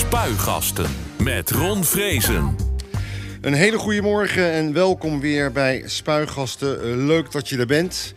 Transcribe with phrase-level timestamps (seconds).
[0.00, 0.86] Spuigasten
[1.22, 2.56] met Ron Vrezen.
[3.40, 6.82] Een hele goede morgen en welkom weer bij Spuigasten.
[6.82, 8.14] Eh, leuk dat je er bent.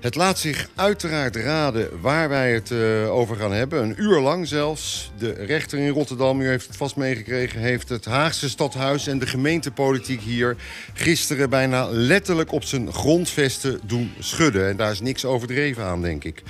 [0.00, 3.82] Het laat zich uiteraard raden waar wij het uh, over gaan hebben.
[3.82, 5.10] Een uur lang zelfs.
[5.18, 7.60] De rechter in Rotterdam, u heeft het vast meegekregen...
[7.60, 10.56] heeft het Haagse stadhuis en de gemeentepolitiek hier...
[10.94, 14.68] gisteren bijna letterlijk op zijn grondvesten doen schudden.
[14.68, 16.42] En daar is niks overdreven aan, denk ik.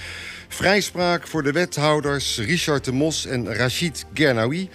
[0.48, 4.69] Vrijspraak voor de wethouders Richard de Mos en Rachid Gernaoui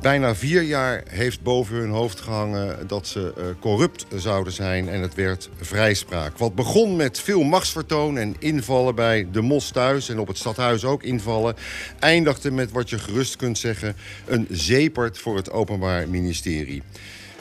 [0.00, 5.00] bijna vier jaar heeft boven hun hoofd gehangen dat ze uh, corrupt zouden zijn en
[5.00, 6.38] het werd vrijspraak.
[6.38, 10.84] Wat begon met veel machtsvertoon en invallen bij de Mos thuis en op het stadhuis
[10.84, 11.56] ook invallen,
[11.98, 16.82] eindigde met wat je gerust kunt zeggen een zeepert voor het Openbaar Ministerie.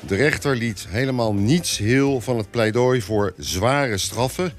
[0.07, 4.53] De rechter liet helemaal niets heel van het pleidooi voor zware straffen.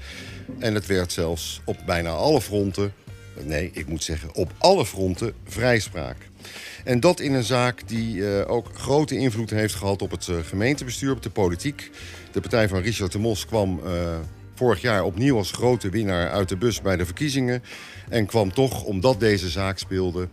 [0.59, 2.93] En het werd zelfs op bijna alle fronten,
[3.43, 6.17] nee, ik moet zeggen op alle fronten, vrijspraak.
[6.83, 10.37] En dat in een zaak die uh, ook grote invloed heeft gehad op het uh,
[10.43, 11.89] gemeentebestuur, op de politiek.
[12.31, 13.91] De partij van Richard de Mos kwam uh,
[14.55, 17.63] vorig jaar opnieuw als grote winnaar uit de bus bij de verkiezingen.
[18.09, 20.27] En kwam toch, omdat deze zaak speelde,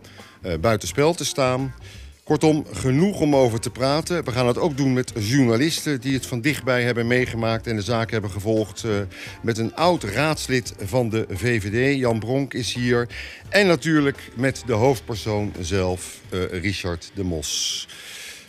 [0.61, 1.73] buitenspel te staan.
[2.29, 4.23] Kortom, genoeg om over te praten.
[4.23, 7.81] We gaan het ook doen met journalisten die het van dichtbij hebben meegemaakt en de
[7.81, 8.83] zaak hebben gevolgd.
[8.83, 8.91] Uh,
[9.41, 13.07] met een oud raadslid van de VVD, Jan Bronk, is hier.
[13.49, 17.87] En natuurlijk met de hoofdpersoon zelf, uh, Richard de Mos.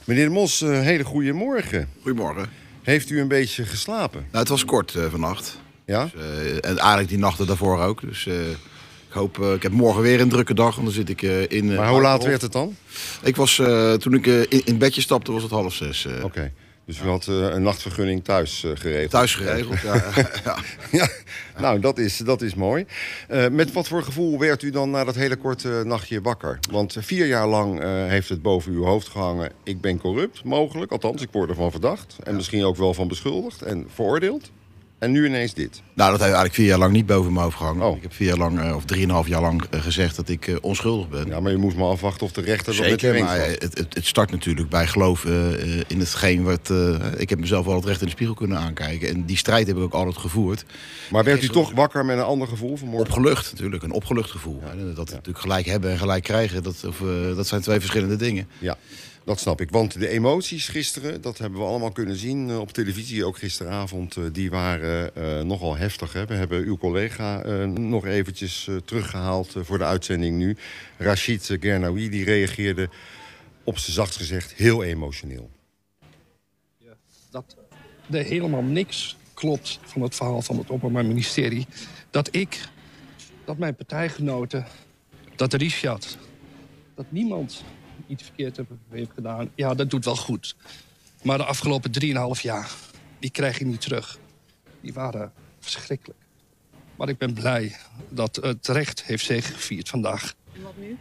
[0.04, 1.88] Meneer de Mos, een uh, hele goede morgen.
[2.02, 2.48] Goedemorgen.
[2.82, 4.20] Heeft u een beetje geslapen?
[4.20, 5.58] Nou, het was kort vannacht.
[5.84, 6.10] Ja?
[6.14, 8.00] Dus, en eigenlijk die nachten daarvoor ook.
[8.00, 8.28] Dus
[9.10, 11.42] ik hoop, uh, ik heb morgen weer een drukke dag, want dan zit ik uh,
[11.42, 11.64] in.
[11.64, 12.76] Uh, maar hoe laat werd het dan?
[13.22, 13.62] Ik was,
[13.98, 16.06] toen ik in, in bedje stapte, was het half zes.
[16.06, 16.24] Oké.
[16.24, 16.52] Okay.
[16.84, 19.10] Dus u had een nachtvergunning thuis geregeld?
[19.10, 19.94] Thuis geregeld, ja.
[20.44, 20.58] ja.
[20.90, 21.08] ja.
[21.58, 22.86] Nou, dat is, dat is mooi.
[23.50, 26.58] met wat voor gevoel werd u dan na dat hele korte nachtje wakker?
[26.70, 29.52] Want vier jaar lang heeft het boven uw hoofd gehangen...
[29.64, 30.92] ik ben corrupt, mogelijk.
[30.92, 32.16] Althans, ik word ervan verdacht.
[32.24, 34.50] En misschien ook wel van beschuldigd en veroordeeld.
[35.00, 35.82] En nu ineens dit?
[35.94, 37.86] Nou, dat heeft eigenlijk vier jaar lang niet boven me overgehangen.
[37.86, 37.96] Oh.
[37.96, 40.56] Ik heb vier jaar lang, uh, of drieënhalf jaar lang uh, gezegd dat ik uh,
[40.60, 41.26] onschuldig ben.
[41.26, 43.62] Ja, maar je moest maar afwachten of de rechter Zeker, dat met je maar het,
[43.62, 45.24] het, het, start natuurlijk bij geloof
[45.86, 46.72] in hetgeen wat...
[47.16, 49.08] ik heb mezelf wel het recht in de spiegel kunnen aankijken.
[49.08, 50.64] En die strijd heb ik ook altijd gevoerd.
[51.10, 53.08] Maar werd u toch wakker met een ander gevoel vanmorgen?
[53.08, 54.62] Opgelucht natuurlijk, een opgelucht gevoel.
[54.64, 54.94] Ja.
[54.94, 57.02] Dat we natuurlijk gelijk hebben en gelijk krijgen, dat, of,
[57.36, 58.48] dat zijn twee verschillende dingen.
[58.58, 58.76] Ja.
[59.24, 59.70] Dat snap ik.
[59.70, 64.50] Want de emoties gisteren, dat hebben we allemaal kunnen zien op televisie, ook gisteravond, die
[64.50, 66.12] waren uh, nogal heftig.
[66.12, 66.26] Hè?
[66.26, 70.56] We hebben uw collega nog eventjes teruggehaald voor de uitzending nu.
[70.98, 72.88] Rachid Gernaoui, die reageerde
[73.64, 75.50] op zijn zacht gezegd heel emotioneel.
[76.78, 76.92] Ja,
[77.30, 77.56] dat
[78.10, 81.66] er helemaal niks klopt van het verhaal van het Openbaar Ministerie.
[82.10, 82.60] Dat ik,
[83.44, 84.66] dat mijn partijgenoten,
[85.36, 86.18] dat Richard,
[86.94, 87.64] dat niemand
[88.06, 89.50] iets verkeerd heeft gedaan.
[89.54, 90.56] Ja, dat doet wel goed.
[91.22, 91.90] Maar de afgelopen
[92.36, 92.70] 3,5 jaar,
[93.18, 94.18] die krijg je niet terug.
[94.80, 96.18] Die waren verschrikkelijk.
[96.96, 97.76] Maar ik ben blij
[98.08, 100.34] dat het recht heeft gevierd vandaag.
[100.52, 100.96] En wat nu?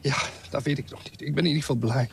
[0.00, 0.16] Ja,
[0.50, 1.20] dat weet ik nog niet.
[1.20, 2.08] Ik ben in ieder geval blij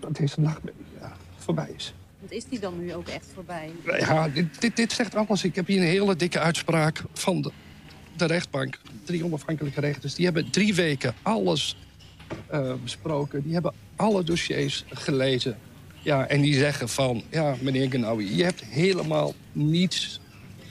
[0.00, 0.60] dat deze nacht
[1.00, 1.94] ja, voorbij is.
[2.20, 3.70] Wat is die dan nu ook echt voorbij?
[3.84, 5.44] Ja, dit, dit, dit zegt alles.
[5.44, 7.50] Ik heb hier een hele dikke uitspraak van de,
[8.16, 8.78] de rechtbank.
[9.04, 10.14] Drie onafhankelijke rechters.
[10.14, 11.76] Die hebben drie weken alles
[12.52, 13.42] uh, besproken.
[13.42, 15.58] Die hebben alle dossiers gelezen.
[16.02, 20.20] Ja, en die zeggen van, ja, meneer Genawi, je hebt helemaal niets...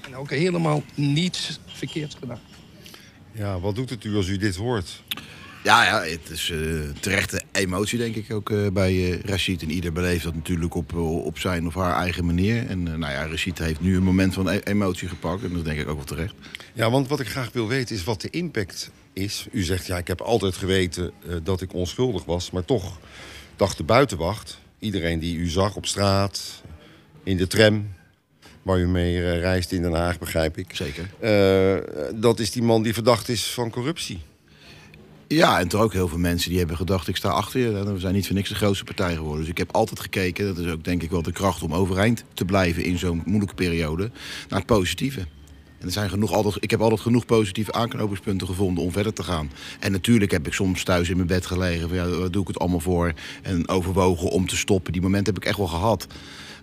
[0.02, 2.40] en ook helemaal niets verkeerd gedaan.
[3.32, 5.04] Ja, wat doet het u als u dit hoort?
[5.64, 9.62] Ja, ja het is uh, terechte emotie, denk ik, ook uh, bij uh, Rashid.
[9.62, 12.68] En ieder beleeft dat natuurlijk op, op zijn of haar eigen manier.
[12.68, 15.44] En nou ja, Rashid heeft nu een moment van e emotie gepakt.
[15.44, 16.34] En dat denk ik ook wel terecht.
[16.74, 19.48] Ja, want wat ik graag wil weten is wat de impact is.
[19.52, 21.12] U zegt, ja, ik heb altijd geweten
[21.44, 22.52] dat ik onschuldig was.
[22.52, 23.00] Maar toch
[23.56, 26.62] dacht de buitenwacht, iedereen die u zag op straat,
[27.24, 27.88] in de tram...
[28.62, 30.76] waar u mee reist in Den Haag, begrijp ik.
[30.76, 31.10] Zeker.
[32.16, 34.20] dat is die man die verdacht is van corruptie.
[35.28, 37.94] Ja, en toch ook heel veel mensen die hebben gedacht, ik sta achter je.
[37.94, 39.40] We zijn niet voor niks de grootste partij geworden.
[39.40, 42.24] Dus ik heb altijd gekeken, dat is ook denk ik wel de kracht om overeind
[42.34, 44.12] te blijven in zo'n moeilijke periode,
[44.50, 45.26] naar het positieve.
[45.80, 49.52] Er zijn genoeg, altijd, ik heb altijd genoeg positieve aanknopingspunten gevonden om verder te gaan.
[49.80, 52.48] En natuurlijk heb ik soms thuis in mijn bed gelegen van ja, waar doe ik
[52.48, 53.14] het allemaal voor?
[53.42, 54.92] En overwogen om te stoppen.
[54.92, 56.08] Die momenten heb ik echt wel gehad.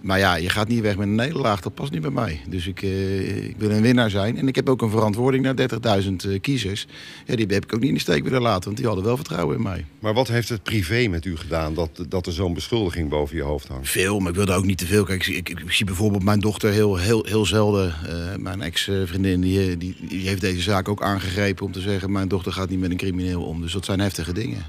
[0.05, 2.41] Maar ja, je gaat niet weg met een nederlaag, dat past niet bij mij.
[2.49, 4.37] Dus ik, uh, ik wil een winnaar zijn.
[4.37, 5.55] En ik heb ook een verantwoording naar
[6.03, 6.87] 30.000 uh, kiezers.
[7.27, 9.17] Ja, die heb ik ook niet in de steek willen laten, want die hadden wel
[9.17, 9.85] vertrouwen in mij.
[9.99, 13.43] Maar wat heeft het privé met u gedaan dat, dat er zo'n beschuldiging boven je
[13.43, 13.89] hoofd hangt?
[13.89, 15.05] Veel, maar ik wilde ook niet te veel.
[15.05, 17.95] Kijk, ik, ik, ik zie bijvoorbeeld mijn dochter heel, heel, heel zelden.
[18.09, 22.13] Uh, mijn ex-vriendin die, die, die, heeft deze zaak ook aangegrepen om te zeggen...
[22.13, 23.61] mijn dochter gaat niet met een crimineel om.
[23.61, 24.65] Dus dat zijn heftige dingen.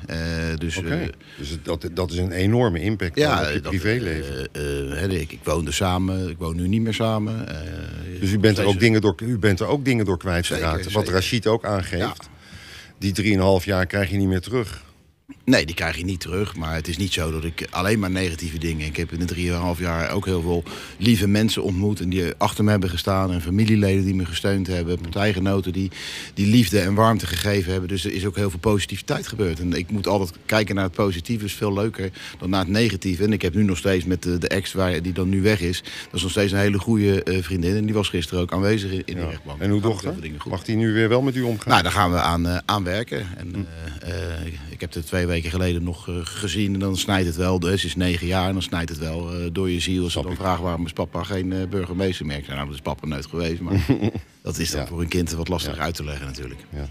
[0.57, 1.09] dus okay.
[1.37, 4.49] dus dat, dat is een enorme impact ja, op je privéleven.
[5.25, 7.47] Ik, ik woonde samen, ik woon nu niet meer samen.
[8.19, 10.91] dus u bent, er ook dingen door, u bent er ook dingen door kwijtgeraakt.
[10.91, 12.29] Wat Rachid ook aangeeft.
[12.29, 12.33] Ja.
[12.97, 14.83] Die 3,5 jaar krijg je niet meer terug.
[15.45, 16.55] Nee, die krijg je niet terug.
[16.55, 18.85] Maar het is niet zo dat ik alleen maar negatieve dingen.
[18.85, 19.35] Ik heb in de
[19.75, 20.63] 3,5 jaar ook heel veel
[20.97, 21.99] lieve mensen ontmoet.
[21.99, 23.31] En die achter me hebben gestaan.
[23.31, 25.01] En familieleden die me gesteund hebben.
[25.01, 25.91] Partijgenoten die,
[26.33, 27.89] die liefde en warmte gegeven hebben.
[27.89, 29.59] Dus er is ook heel veel positiviteit gebeurd.
[29.59, 31.45] En ik moet altijd kijken naar het positieve.
[31.45, 33.23] is veel leuker dan naar het negatieve.
[33.23, 35.61] En ik heb nu nog steeds met de, de ex waar, die dan nu weg
[35.61, 35.81] is.
[35.81, 37.75] Dat is nog steeds een hele goede uh, vriendin.
[37.75, 39.23] En die was gisteren ook aanwezig in, in ja.
[39.23, 39.61] de rechtbank.
[39.61, 40.13] En hoe dochter?
[40.49, 41.69] Mag die nu weer wel met u omgaan?
[41.69, 43.27] Nou, daar gaan we aan, uh, aan werken.
[43.37, 43.67] En,
[44.03, 46.73] uh, ik heb de twee weken geleden nog uh, gezien.
[46.73, 47.59] En dan snijdt het wel.
[47.59, 50.03] Dus is negen jaar en dan snijdt het wel uh, door je ziel.
[50.03, 52.43] Als ze dan vragen waarom is papa geen uh, burgemeester meer.
[52.47, 53.61] Nou, dat is papa nooit geweest.
[53.61, 53.85] Maar
[54.41, 54.87] dat is dan ja.
[54.87, 55.81] voor een kind wat lastig ja.
[55.81, 56.59] uit te leggen natuurlijk.
[56.69, 56.89] Ja.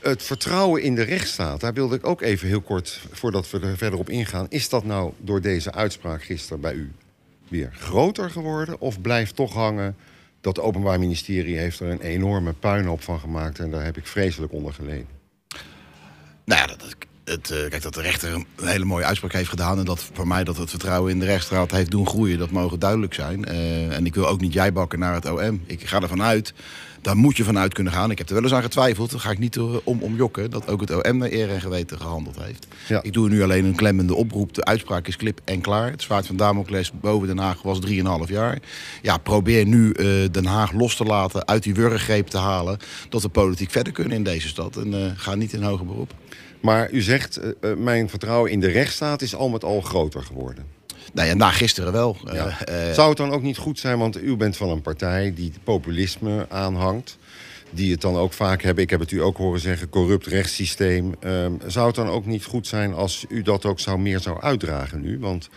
[0.00, 3.76] het vertrouwen in de rechtsstaat, daar wilde ik ook even heel kort, voordat we er
[3.76, 4.46] verder op ingaan.
[4.48, 6.92] Is dat nou door deze uitspraak gisteren bij u
[7.48, 8.80] weer groter geworden?
[8.80, 9.96] Of blijft toch hangen
[10.44, 14.06] dat het Openbaar Ministerie heeft er een enorme puinhoop van gemaakt en daar heb ik
[14.06, 15.06] vreselijk onder geleden?
[16.44, 19.78] Nou ja, dat, het, uh, kijk, dat de rechter een hele mooie uitspraak heeft gedaan.
[19.78, 22.38] En dat voor mij dat het vertrouwen in de rechtsstraat heeft doen groeien.
[22.38, 23.48] Dat mogen duidelijk zijn.
[23.48, 25.62] Uh, en ik wil ook niet jij bakken naar het OM.
[25.66, 26.54] Ik ga ervan uit.
[27.04, 28.10] Daar moet je vanuit kunnen gaan.
[28.10, 29.10] Ik heb er wel eens aan getwijfeld.
[29.10, 30.50] Daar ga ik niet om, om jokken.
[30.50, 32.66] Dat ook het OM naar eer en geweten gehandeld heeft.
[32.88, 33.02] Ja.
[33.02, 34.54] Ik doe nu alleen een klemmende oproep.
[34.54, 35.90] De uitspraak is klip en klaar.
[35.90, 37.94] Het zwaard van Damocles boven Den Haag was 3,5
[38.26, 38.58] jaar.
[39.02, 41.46] Ja, probeer nu uh, Den Haag los te laten.
[41.46, 42.78] Uit die wurggreep te halen.
[43.08, 44.76] Dat de politiek verder kunnen in deze stad.
[44.76, 46.14] En ga niet in hoger beroep.
[46.60, 50.73] Maar u zegt, uh, mijn vertrouwen in de rechtsstaat is al met al groter geworden.
[51.12, 52.16] Nou ja, na gisteren wel.
[52.32, 52.46] Ja.
[52.46, 55.52] Uh, Zou het dan ook niet goed zijn, want u bent van een partij die
[55.64, 57.18] populisme aanhangt.
[57.70, 61.14] Die het dan ook vaak hebben, ik heb het u ook horen zeggen, corrupt rechtssysteem.
[61.20, 64.40] Uh, zou het dan ook niet goed zijn als u dat ook zou meer zou
[64.40, 65.18] uitdragen nu?
[65.18, 65.48] Want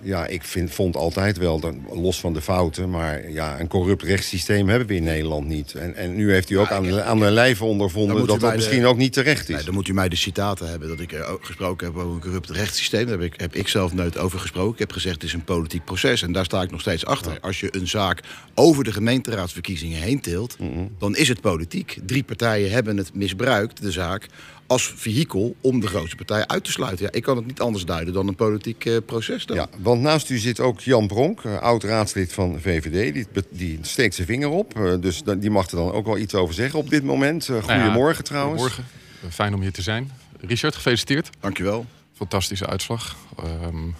[0.00, 2.90] ja, ik vind, vond altijd wel, los van de fouten...
[2.90, 5.74] maar ja, een corrupt rechtssysteem hebben we in Nederland niet.
[5.74, 8.26] En, en nu heeft u ook aan, de, aan de lijve ondervonden...
[8.26, 9.54] dat dat misschien ook niet terecht is.
[9.54, 12.20] Nee, dan moet u mij de citaten hebben dat ik uh, gesproken heb over een
[12.20, 13.06] corrupt rechtssysteem.
[13.06, 14.72] Daar heb ik, heb ik zelf nooit over gesproken.
[14.72, 16.22] Ik heb gezegd, het is een politiek proces.
[16.22, 17.32] En daar sta ik nog steeds achter.
[17.32, 17.38] Ja.
[17.40, 18.20] Als je een zaak
[18.54, 20.58] over de gemeenteraadsverkiezingen heen tilt...
[20.58, 20.94] Mm -hmm.
[20.98, 21.98] dan is het politiek.
[22.06, 24.26] Drie partijen hebben het misbruikt, de zaak
[24.68, 27.04] als vehikel om de grootste partij uit te sluiten.
[27.04, 29.46] Ja, ik kan het niet anders duiden dan een politiek uh, proces.
[29.46, 29.56] Dan.
[29.56, 33.14] Ja, want naast u zit ook Jan Bronk, uh, oud-raadslid van VVD.
[33.14, 34.78] Die, die, steekt zijn vinger op.
[34.78, 37.44] Uh, dus die mag er dan ook wel iets over zeggen op dit moment.
[37.44, 38.62] goedemorgen nou ja, trouwens.
[38.62, 38.96] Goedemorgen.
[39.30, 40.10] Fijn om hier te zijn.
[40.40, 41.30] Richard, gefeliciteerd.
[41.40, 41.86] Dankjewel.
[42.14, 43.16] Fantastische uitslag.
[43.64, 43.94] Um,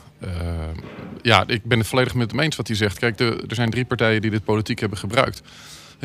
[1.22, 2.98] ja, ik ben het volledig met hem eens wat hij zegt.
[2.98, 5.42] Kijk, de, er zijn drie partijen die dit politiek hebben gebruikt.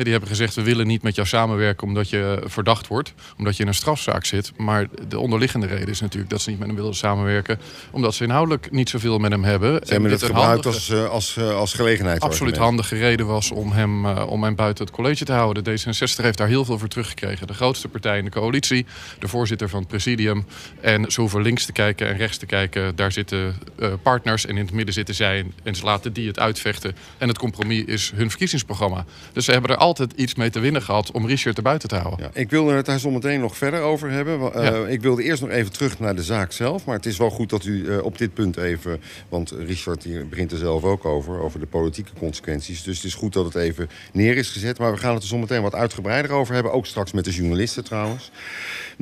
[0.02, 3.14] Die hebben gezegd, we willen niet met jou samenwerken omdat je verdacht wordt.
[3.38, 4.52] Omdat je in een strafzaak zit.
[4.56, 7.60] Maar de onderliggende reden is natuurlijk dat ze niet met hem willen samenwerken.
[7.90, 9.80] Omdat ze inhoudelijk niet zoveel met hem hebben.
[9.86, 12.20] Ze hebben het gebruikt als, uh, als, uh, als gelegenheid.
[12.20, 15.64] Absoluut handige reden was om hem, uh, om hem buiten het college te houden.
[15.64, 17.46] De D66 heeft daar heel veel voor teruggekregen.
[17.46, 18.86] De grootste partij in de coalitie.
[19.18, 20.46] De voorzitter van het presidium.
[20.80, 22.96] En ze hoeven links te kijken en rechts te kijken.
[22.96, 23.54] Daar zitten
[24.02, 25.46] partners en in het midden zitten zij.
[25.62, 26.96] En ze laten die het uitvechten.
[27.18, 29.04] En het compromis is hun verkiezingsprogramma.
[29.32, 32.24] Dus ze hebben er altijd iets mee te winnen gehad om Richard buiten te houden.
[32.24, 34.40] Ja, ik wilde het daar zo meteen nog verder over hebben.
[34.40, 34.86] Uh, ja.
[34.86, 36.84] Ik wilde eerst nog even terug naar de zaak zelf.
[36.84, 39.00] Maar het is wel goed dat u uh, op dit punt even...
[39.28, 42.82] Want Richard die begint er zelf ook over, over de politieke consequenties.
[42.82, 44.78] Dus het is goed dat het even neer is gezet.
[44.78, 46.72] Maar we gaan het er zo meteen wat uitgebreider over hebben.
[46.72, 48.30] Ook straks met de journalisten trouwens.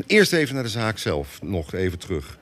[0.07, 2.39] Eerst even naar de zaak zelf, nog even terug.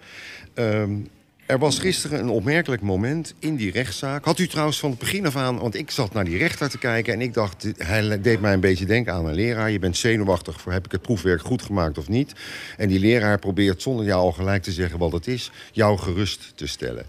[0.54, 1.09] Um,
[1.50, 4.25] er was gisteren een opmerkelijk moment in die rechtszaak.
[4.25, 5.59] Had u trouwens van het begin af aan...
[5.59, 7.66] want ik zat naar die rechter te kijken en ik dacht...
[7.76, 9.71] hij deed mij een beetje denken aan een leraar.
[9.71, 12.33] Je bent zenuwachtig voor heb ik het proefwerk goed gemaakt of niet.
[12.76, 15.50] En die leraar probeert zonder jou al gelijk te zeggen wat het is...
[15.73, 17.07] jou gerust te stellen.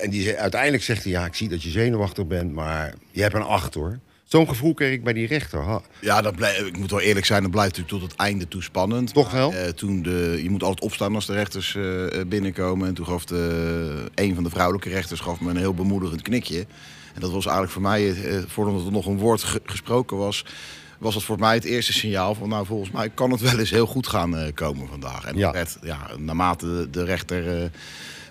[0.00, 2.52] En die, uiteindelijk zegt hij, ja, ik zie dat je zenuwachtig bent...
[2.52, 3.98] maar je hebt een acht, hoor.
[4.26, 5.60] Zo'n gevoel kreeg ik bij die rechter.
[5.60, 5.80] Ha.
[6.00, 8.62] Ja, dat blijf, ik moet wel eerlijk zijn, dat blijft natuurlijk tot het einde toe
[8.62, 9.12] spannend.
[9.12, 9.50] Toch wel?
[9.50, 12.88] Maar, uh, toen de, je moet altijd opstaan als de rechters uh, binnenkomen.
[12.88, 16.58] En toen gaf de, een van de vrouwelijke rechters gaf me een heel bemoedigend knikje.
[17.14, 20.44] En dat was eigenlijk voor mij, uh, voordat er nog een woord ge gesproken was
[20.98, 22.48] was dat voor mij het eerste signaal van...
[22.48, 25.24] nou, volgens mij kan het wel eens heel goed gaan uh, komen vandaag.
[25.24, 25.52] En ja.
[25.52, 27.64] Werd, ja, naarmate de, de rechter uh,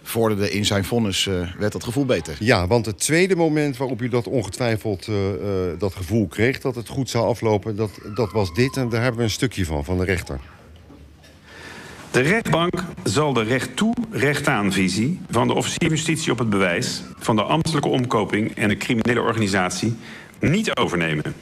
[0.08, 2.36] vorderde in zijn vonnis, eh, werd dat gevoel beter.
[2.40, 6.60] Ja, want het tweede moment waarop u dat ongetwijfeld eh, eh, dat gevoel kreeg...
[6.60, 8.78] dat het goed zou aflopen, dat, dat was dit.
[8.78, 10.40] En daar hebben we een stukje van, van de rechter.
[12.12, 16.40] De rechtbank zal de recht toe, recht aan visie van de officier van justitie op
[16.40, 19.96] het bewijs van de ambtelijke omkoping en de criminele organisatie
[20.40, 21.36] niet overnemen.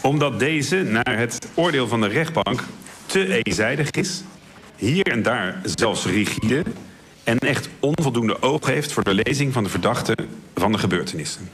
[0.00, 2.64] Omdat deze naar het oordeel van de rechtbank
[3.06, 4.22] te eenzijdig is,
[4.76, 6.62] hier en daar zelfs rigide
[7.28, 10.16] en echt onvoldoende oog heeft voor de lezing van de verdachte
[10.54, 11.48] van de gebeurtenissen.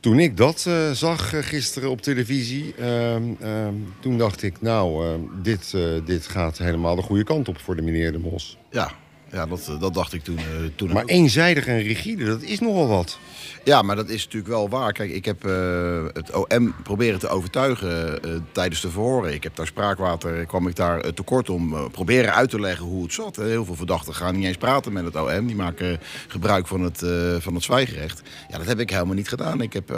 [0.00, 5.06] Toen ik dat eh, zag eh, gisteren op televisie, ehm, ehm, toen dacht ik, nou,
[5.06, 8.58] ehm, dit, eh, dit gaat helemaal de goede kant op voor de meneer De Mos.
[8.70, 8.90] Ja,
[9.36, 10.38] ja dat, eh, dat dacht ik toen.
[10.38, 11.10] eh, toen Maar ook.
[11.10, 13.18] eenzijdig en rigide, dat is nogal wat.
[13.64, 14.92] Ja, maar dat is natuurlijk wel waar.
[14.92, 18.18] Kijk, ik heb eh, het OM proberen te overtuigen
[18.52, 19.34] tijdens de verhoren.
[19.34, 21.90] Ik heb daar spraakwater, kwam ik daar tekort om.
[21.90, 23.36] proberen uit te leggen hoe het zat.
[23.36, 25.46] Heel veel verdachten gaan niet eens praten met het OM.
[25.46, 26.98] Die maken gebruik van het,
[27.42, 28.22] van het zwijgerecht.
[28.48, 29.60] Ja, dat heb ik helemaal niet gedaan.
[29.60, 29.88] Ik heb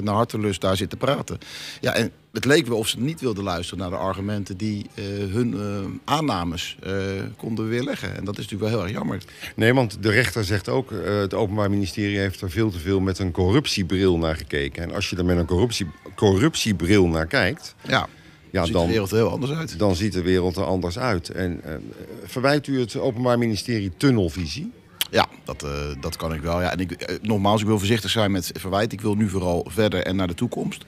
[0.00, 1.38] naar hartelust daar zitten praten.
[1.80, 5.04] Ja, en het leek wel of ze niet wilden luisteren naar de argumenten die eh,
[5.32, 6.92] hun eh, aannames eh,
[7.36, 8.16] konden weerleggen.
[8.16, 9.22] En dat is natuurlijk wel heel erg jammer.
[9.56, 13.18] Nee, want de rechter zegt ook, het Openbaar Ministerie heeft er veel te veel met
[13.18, 14.82] een corruptiebril naar gekeken.
[14.82, 18.08] En als je er met een corruptie, corruptiebril naar kijkt, Ja,
[18.50, 19.78] ja, ziet dan, de wereld er heel anders uit.
[19.78, 21.28] dan ziet de wereld er anders uit.
[21.28, 21.60] En
[22.24, 24.72] verwijt u het Openbaar Ministerie tunnelvisie?
[25.10, 25.66] Ja, dat,
[26.00, 26.60] dat kan ik wel.
[26.60, 28.92] Ja, en ik, nogmaals, ik wil voorzichtig zijn met verwijt.
[28.92, 30.84] Ik wil nu vooral verder en naar de toekomst.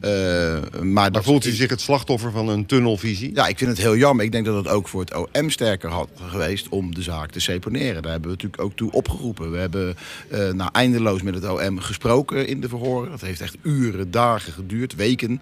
[0.00, 3.34] Eh, maar voelt u zich het slachtoffer van een tunnelvisie?
[3.34, 4.24] Ja, ik vind het heel jammer.
[4.24, 7.40] Ik denk dat het ook voor het OM sterker had geweest om de zaak te
[7.40, 8.02] seponeren.
[8.02, 9.50] Daar hebben we natuurlijk ook toe opgeroepen.
[9.50, 9.96] We hebben
[10.30, 13.10] eh nou, eindeloos met het OM gesproken in de verhoren.
[13.10, 15.40] Dat heeft echt uren, dagen geduurd, weken.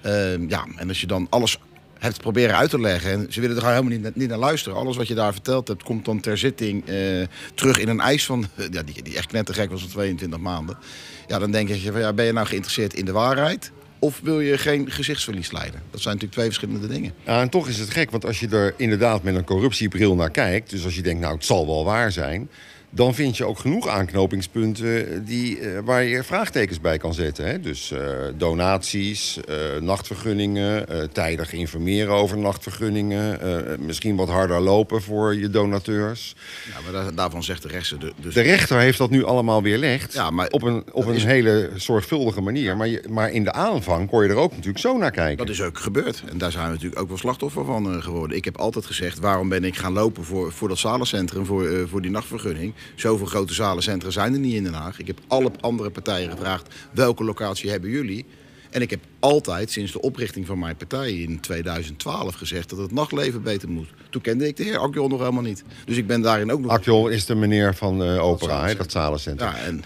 [0.00, 1.58] Eh, ja, en als je dan alles
[1.98, 3.10] hebt proberen uit te leggen.
[3.10, 4.78] En ze willen er helemaal niet, niet naar luisteren.
[4.78, 8.26] Alles wat je daar verteld hebt, komt dan ter zitting eh, terug in een eis
[8.26, 8.46] van...
[8.70, 10.78] ja, die, die echt knettergek was van 22 maanden.
[11.26, 13.72] Ja, dan denk je, van, ja, ben je nou geïnteresseerd in de waarheid...
[14.00, 15.82] of wil je geen gezichtsverlies leiden?
[15.90, 17.12] Dat zijn natuurlijk twee verschillende dingen.
[17.24, 20.30] Ja, en toch is het gek, want als je er inderdaad met een corruptiebril naar
[20.30, 20.70] kijkt...
[20.70, 22.50] dus als je denkt, nou, het zal wel waar zijn...
[22.90, 27.44] dan vind je ook genoeg aanknopingspunten die, eh, waar je vraagtekens bij kan zetten.
[27.46, 27.60] Hè?
[27.60, 28.00] Dus eh,
[28.36, 33.38] donaties, eh, nachtvergunningen, tijdig informeren over nachtvergunningen...
[33.86, 36.34] misschien wat harder lopen voor je donateurs.
[36.74, 37.98] Ja, maar daar- daarvan zegt de rechter...
[37.98, 41.14] de- Dus De rechter heeft dat nu allemaal weerlegd Ja, maar op een, op een
[41.14, 42.76] is- hele zorgvuldige manier.
[42.76, 45.36] Maar, je, maar in de aanvang kon je er ook natuurlijk zo naar kijken.
[45.46, 46.22] Dat is ook gebeurd.
[46.30, 48.36] En daar zijn we natuurlijk ook wel slachtoffer van geworden.
[48.36, 52.02] Ik heb altijd gezegd, waarom ben ik gaan lopen voor, voor dat zalencentrum, voor, voor
[52.02, 52.72] die nachtvergunning.
[52.94, 54.98] Zoveel grote zalencentra zijn er niet in Den Haag.
[54.98, 58.24] Ik heb alle andere partijen gevraagd, welke locatie hebben jullie?
[58.70, 62.92] En ik heb altijd, sinds de oprichting van mijn partij in 2012, gezegd dat het
[62.92, 63.88] nachtleven beter moet.
[64.10, 65.64] Toen kende ik de heer Akjol nog helemaal niet.
[65.84, 66.70] Dus ik ben daarin ook nog...
[66.70, 69.48] Akjol is de meneer van eh opera, dat zalencentrum.
[69.48, 69.84] Ja, en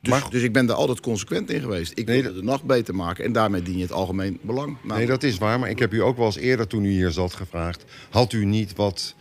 [0.00, 1.92] dus, Maar- dus ik ben daar altijd consequent in geweest.
[1.94, 4.76] Ik Nee, wilde de nacht beter maken en daarmee dien je het algemeen belang.
[4.82, 5.58] Nee, dat is waar.
[5.58, 7.84] Maar ik heb u ook wel eens eerder, toen u hier zat, gevraagd...
[8.10, 9.14] had u niet wat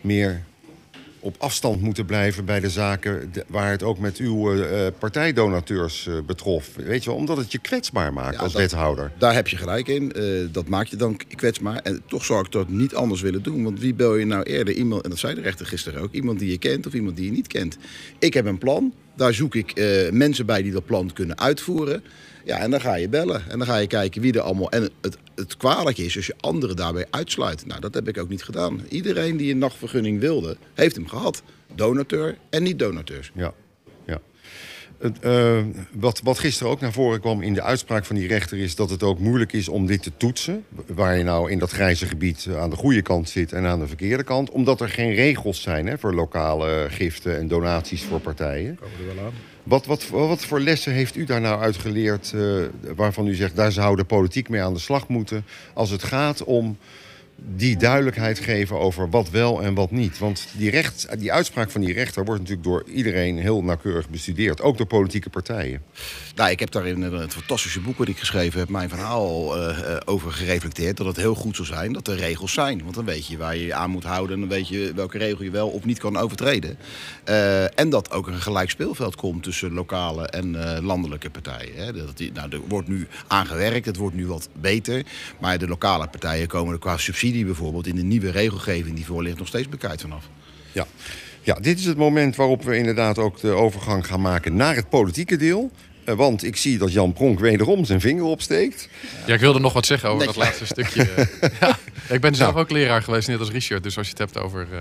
[0.00, 0.44] meer
[1.26, 3.32] op afstand moeten blijven bij de zaken...
[3.46, 6.74] waar het ook met uw eh, partijdonateurs eh, betrof?
[6.76, 9.12] Weet je wel, omdat het je kwetsbaar maakt Ja, als dat- wethouder.
[9.18, 10.12] Daar heb je gelijk in.
[10.12, 11.76] Eh, dat maakt je dan kwetsbaar.
[11.78, 13.62] En toch zou ik dat niet anders willen doen.
[13.64, 14.74] Want wie bel je nou eerder?
[14.74, 16.12] Iemand, en dat zei de rechter gisteren ook.
[16.12, 17.76] Iemand die je kent of iemand die je niet kent.
[18.18, 18.92] Ik heb een plan.
[19.16, 22.04] Daar zoek ik eh, mensen bij die dat plan kunnen uitvoeren.
[22.44, 23.42] Ja, en dan ga je bellen.
[23.48, 24.70] En dan ga je kijken wie er allemaal...
[24.70, 25.56] En het, het
[25.96, 27.66] is als je anderen daarbij uitsluit.
[27.66, 28.80] Nou, dat heb ik ook niet gedaan.
[28.88, 31.42] Iedereen die een nachtvergunning wilde, heeft hem gehad.
[31.74, 33.30] Donateur en niet-donateurs.
[33.34, 33.54] Ja.
[34.98, 35.58] Eh,
[35.92, 38.58] wat, wat gisteren ook naar voren kwam in de uitspraak van die rechter...
[38.58, 40.64] is dat het ook moeilijk is om dit te toetsen.
[40.86, 43.78] Waar je nou in dat grijze gebied eh, aan de goede kant zit en aan
[43.78, 44.50] de verkeerde kant.
[44.50, 48.78] Omdat er geen regels zijn hè, voor lokale giften en donaties voor partijen.
[49.62, 52.32] Wat, wat, wat voor lessen heeft u daar nou uit geleerd...
[52.34, 52.42] eh,
[52.96, 55.44] waarvan u zegt, daar zou de politiek mee aan de slag moeten...
[55.74, 56.76] als het gaat om
[57.38, 60.18] die duidelijkheid geven over wat wel en wat niet.
[60.18, 64.60] Want die, recht, die uitspraak van die rechter wordt natuurlijk door iedereen heel nauwkeurig bestudeerd.
[64.60, 65.82] Ook door politieke partijen.
[66.34, 69.56] Nou, ik heb daar in het fantastische boek wat ik geschreven heb, mijn verhaal al
[69.56, 70.96] eh, eh, over gereflecteerd.
[70.96, 72.82] Dat het heel goed zou zijn dat er regels zijn.
[72.82, 74.34] Want dan weet je waar je je aan moet houden.
[74.34, 76.78] En dan weet je welke regel je wel of niet kan overtreden.
[77.24, 81.74] Eh, en dat ook een gelijk speelveld komt tussen lokale en eh, landelijke partijen.
[81.84, 81.92] Hè.
[81.92, 85.02] Dat, die- nou, er wordt nu aangewerkt, het wordt nu wat beter.
[85.40, 89.22] Maar de lokale partijen komen er qua subsidie bijvoorbeeld in de nieuwe regelgeving die voor
[89.22, 90.28] ligt nog steeds bekijkt vanaf.
[90.72, 90.86] Ja.
[91.42, 94.88] ja, dit is het moment waarop we inderdaad ook de overgang gaan maken naar het
[94.88, 95.70] politieke deel.
[96.04, 98.88] Eh, want ik zie dat Jan Pronk wederom zijn vinger opsteekt.
[99.26, 101.08] Ja, ik wilde nog wat zeggen over dat laatste stukje.
[101.60, 101.78] ja,
[102.08, 102.64] ik ben zelf Nou.
[102.64, 103.82] ook leraar geweest, net als Richard.
[103.82, 104.78] Dus als je het hebt over eh,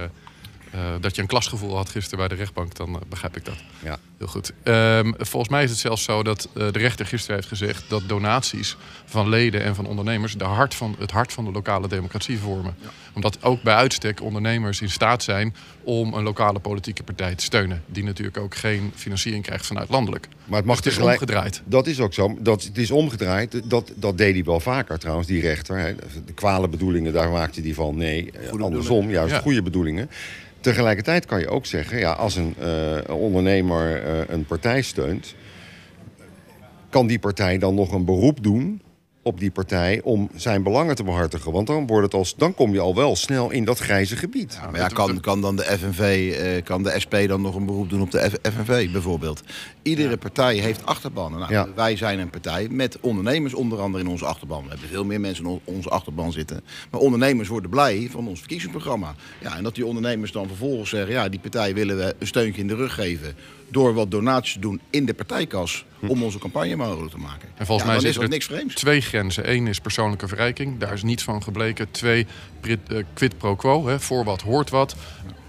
[1.00, 3.56] dat je een klasgevoel had gisteren bij de rechtbank, dan eh, begrijp ik dat.
[3.84, 3.98] Ja.
[4.18, 4.52] Heel goed.
[4.64, 8.02] Ehm, volgens mij is het zelfs zo dat eh, de rechter gisteren heeft gezegd dat
[8.08, 12.40] donaties van leden en van ondernemers de hart van, het hart van de lokale democratie
[12.40, 12.76] vormen.
[13.14, 17.84] Omdat ook bij uitstek ondernemers in staat zijn om een lokale politieke partij te steunen.
[17.86, 20.28] Die natuurlijk ook geen financiering krijgt vanuit landelijk.
[20.46, 21.62] Maar het mag Dus het is tegelijk- omgedraaid.
[21.66, 22.38] Dat is ook zo.
[22.40, 23.70] Dat, het is omgedraaid.
[23.70, 25.78] Dat, dat deed hij wel vaker trouwens, die rechter.
[25.78, 25.96] Hè.
[26.26, 27.98] De kwale bedoelingen, daar maakte hij van.
[27.98, 29.40] Nee, eh, andersom, juist Ja.
[29.40, 30.10] goede bedoelingen.
[30.66, 35.36] Tegelijkertijd kan je ook zeggen, ja, als een eh, ondernemer eh, een partij steunt,
[36.90, 38.82] kan die partij dan nog een beroep doen
[39.28, 41.52] op die partij om zijn belangen te behartigen.
[41.52, 44.54] Want dan, wordt het als, dan kom je al wel snel in dat grijze gebied.
[44.62, 47.66] Ja, maar ja, kan, kan dan de FNV, eh, kan de SP dan nog een
[47.66, 49.42] beroep doen op de F- FNV bijvoorbeeld?
[49.82, 51.40] Iedere partij heeft achterbannen.
[51.40, 51.68] Nou, Ja.
[51.76, 54.64] Wij zijn een partij met ondernemers onder andere in onze achterban.
[54.64, 56.62] We hebben veel meer mensen in on- onze achterban zitten.
[56.92, 59.16] Maar ondernemers worden blij van ons verkiezingsprogramma.
[59.42, 61.14] Ja, en dat die ondernemers dan vervolgens zeggen...
[61.14, 63.36] ja, die partij willen we een steuntje in de rug geven...
[63.72, 65.86] door wat donaties te doen in de partijkas...
[66.08, 67.48] om onze campagne mogelijk te maken.
[67.54, 67.60] Hm.
[67.60, 68.76] En volgens Ja, mij is er niks vreemds.
[68.76, 69.52] twee grenzen.
[69.52, 70.80] Eén is persoonlijke verrijking.
[70.80, 71.92] Daar is niets van gebleken.
[71.92, 72.28] Twee,
[72.62, 72.78] eh,
[73.14, 73.88] quid pro quo.
[73.88, 74.96] Hè, voor wat hoort wat.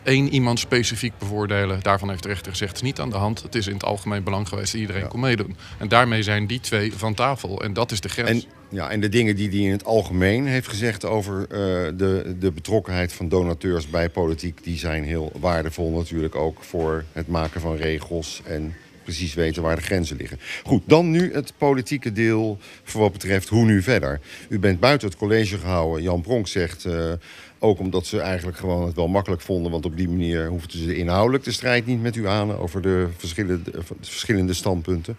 [0.06, 1.80] Eén iemand specifiek bevoordelen.
[1.82, 3.42] Daarvan heeft de rechter gezegd, het is niet aan de hand.
[3.42, 5.56] Het is in het algemeen belang geweest dat iedereen kon meedoen.
[5.78, 7.62] En daarmee zijn die twee van tafel.
[7.62, 8.44] En dat is de grens.
[8.44, 11.48] En, ja, en de dingen die hij in het algemeen heeft gezegd over eh,
[11.96, 17.28] de, de betrokkenheid van donateurs bij politiek, die zijn heel waardevol natuurlijk ook voor het
[17.28, 18.74] maken van regels en
[19.06, 20.38] precies weten waar de grenzen liggen.
[20.64, 24.20] Goed, dan nu het politieke deel voor wat betreft hoe nu verder.
[24.48, 26.02] U bent buiten het college gehouden.
[26.02, 27.12] Jan Pronk zegt eh,
[27.58, 30.96] ook omdat ze eigenlijk gewoon het wel makkelijk vonden, want op die manier hoefden ze
[30.96, 35.16] inhoudelijk de strijd niet met u aan over de verschillende, de verschillende standpunten.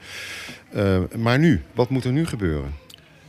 [0.71, 2.73] Eh, maar nu, wat moet er nu gebeuren?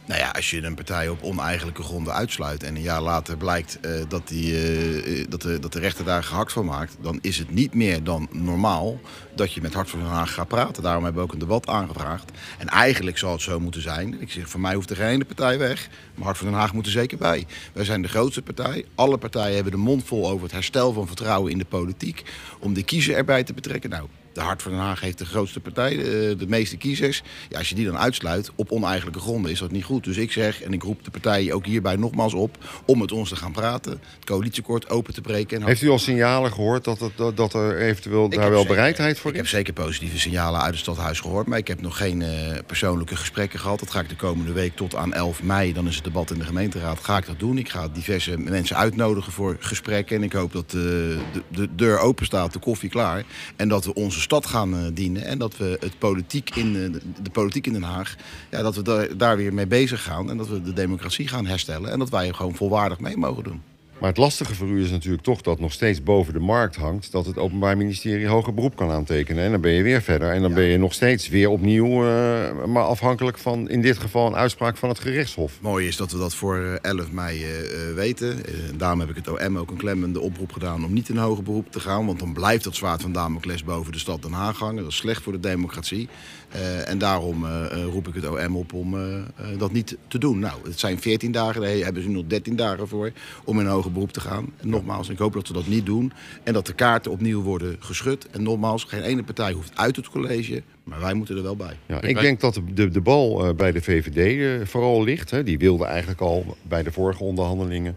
[0.08, 3.80] Nou ja, als je een partij op oneigenlijke gronden uitsluit en een jaar later blijkt
[3.80, 7.18] eh, dat, die, eh, eh, dat, de, dat de rechter daar gehakt van maakt, dan
[7.22, 9.00] is het niet meer dan normaal
[9.34, 10.82] dat je met Hart van Den Haag gaat praten.
[10.82, 12.30] Daarom hebben we ook een debat aangevraagd.
[12.58, 14.20] En eigenlijk zal het zo moeten zijn.
[14.20, 16.86] Ik zeg, voor mij hoeft er geen partij weg, maar Hart van Den Haag moet
[16.86, 17.46] er zeker bij.
[17.72, 18.84] Wij zijn de grootste partij.
[18.94, 22.22] Alle partijen hebben de mond vol over het herstel van vertrouwen in de politiek.
[22.58, 23.90] Om de kiezer erbij te betrekken.
[23.90, 24.08] Nou,
[24.38, 27.23] de Hart van Den Haag heeft de grootste partij, de, de meeste kiezers.
[27.49, 30.04] Ja, als je die dan uitsluit op oneigenlijke gronden, is dat niet goed.
[30.04, 32.57] Dus ik zeg, en ik roep de partijen ook hierbij nogmaals op...
[32.85, 35.61] om met ons te gaan praten, het coalitieakkoord open te breken.
[35.61, 38.61] En Heeft u al signalen gehoord dat, het, dat, er eventueel Ik daar heb wel
[38.61, 39.50] zeker- bereidheid voor Ik heb is?
[39.50, 41.46] zeker positieve signalen uit het stadhuis gehoord.
[41.46, 43.79] Maar ik heb nog geen eh, persoonlijke gesprekken gehad.
[43.79, 45.72] Dat ga ik de komende week tot aan 11 mei.
[45.72, 46.98] Dan is het debat in de gemeenteraad.
[47.05, 47.59] Ga ik dat doen.
[47.59, 50.16] Ik ga diverse mensen uitnodigen voor gesprekken.
[50.16, 53.24] En ik hoop dat eh, de, de deur open staat, de koffie klaar.
[53.57, 55.24] En dat we onze stad gaan eh, dienen.
[55.24, 58.16] En dat we het politiek in, eh, de, politiek in Den Haag.
[58.50, 60.30] Ja, dat we daar, daar weer mee bezig gaan.
[60.30, 61.90] En dat we de democratie gaan herstellen.
[61.90, 63.62] En dat wij er gewoon volwaardig mee mogen doen.
[64.00, 67.12] Maar het lastige voor u is natuurlijk toch dat nog steeds boven de markt hangt...
[67.12, 69.44] dat het Openbaar Ministerie hoger beroep kan aantekenen.
[69.44, 70.32] En dan ben je weer verder.
[70.32, 72.06] En dan ben je nog steeds weer opnieuw...
[72.06, 75.52] eh, maar afhankelijk van in dit geval een uitspraak van het gerechtshof.
[75.61, 78.44] Mooi is dat we dat voor eh, 11 mei eh, eh, weten.
[78.46, 81.42] Eh, daarom heb ik het OM ook een klemmende oproep gedaan om niet in hoger
[81.42, 82.06] beroep te gaan.
[82.06, 84.82] Want dan blijft dat zwaard van Damocles boven de stad Den Haag hangen.
[84.82, 86.08] Dat is slecht voor de democratie.
[86.48, 89.22] Eh, en daarom eh, eh, roep ik het OM op om eh, eh,
[89.58, 90.38] dat niet te doen.
[90.38, 93.12] Nou, het zijn 14 dagen, daar hebben ze nog 13 dagen voor
[93.44, 94.52] om in hoger beroep te gaan.
[94.56, 96.12] En nogmaals, ik hoop dat ze dat niet doen.
[96.42, 98.26] En dat de kaarten opnieuw worden geschud.
[98.30, 101.76] En nogmaals, geen ene partij hoeft uit het college, maar wij moeten er wel bij.
[101.87, 105.30] Ja, Ik denk dat de, de, de bal eh, bij de VVD eh, vooral ligt.
[105.30, 105.42] Hè.
[105.42, 107.96] Die wilde eigenlijk al bij de vorige onderhandelingen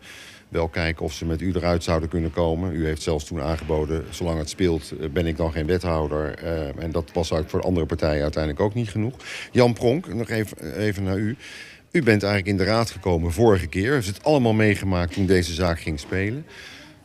[0.51, 2.75] wel kijken of ze met u eruit zouden kunnen komen.
[2.75, 6.33] U heeft zelfs toen aangeboden, zolang het speelt eh, ben ik dan geen wethouder.
[6.33, 9.13] Eh, en dat was eigenlijk voor de andere partijen uiteindelijk ook niet genoeg.
[9.51, 11.37] Jan Pronk, nog even, even naar u.
[11.91, 13.89] U bent eigenlijk in de raad gekomen vorige keer.
[13.89, 16.45] U heeft het allemaal meegemaakt toen deze zaak ging spelen.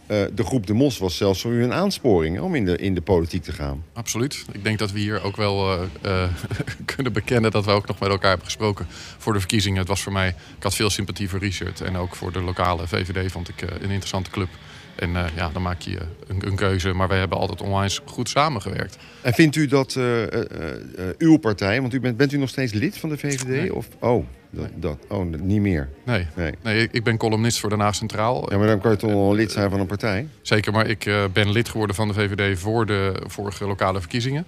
[0.07, 2.95] Eh, de groep De Mos was zelfs voor u een aansporing om in de, in
[2.95, 3.85] de politiek te gaan.
[3.93, 4.45] Absoluut.
[4.53, 6.31] Ik denk dat we hier ook wel eh, eh,
[6.95, 8.87] kunnen bekennen dat we ook nog met elkaar hebben gesproken
[9.19, 9.79] voor de verkiezingen.
[9.79, 12.87] Het was voor mij, ik had veel sympathie voor Richard en ook voor de lokale
[12.89, 14.49] VVD vond ik een interessante club.
[14.97, 16.93] En eh, ja, dan maak je een, een keuze.
[16.93, 18.97] Maar wij hebben altijd onwijs goed samengewerkt.
[19.23, 22.49] En vindt u dat eh, eh, eh, uw partij, want u bent, bent u nog
[22.49, 23.47] steeds lid van de VVD?
[23.47, 23.75] Nee.
[23.75, 25.89] Of, oh, dat, dat, oh, niet meer.
[26.05, 26.53] Nee, Nee.
[26.63, 28.51] nee ik- ben columnist voor Den Haag Centraal.
[28.51, 30.27] Ja, maar dan kan je toch wel lid zijn van een partij?
[30.43, 34.45] Zeker, maar ik eh, ben lid geworden van de VVD voor de vorige lokale verkiezingen.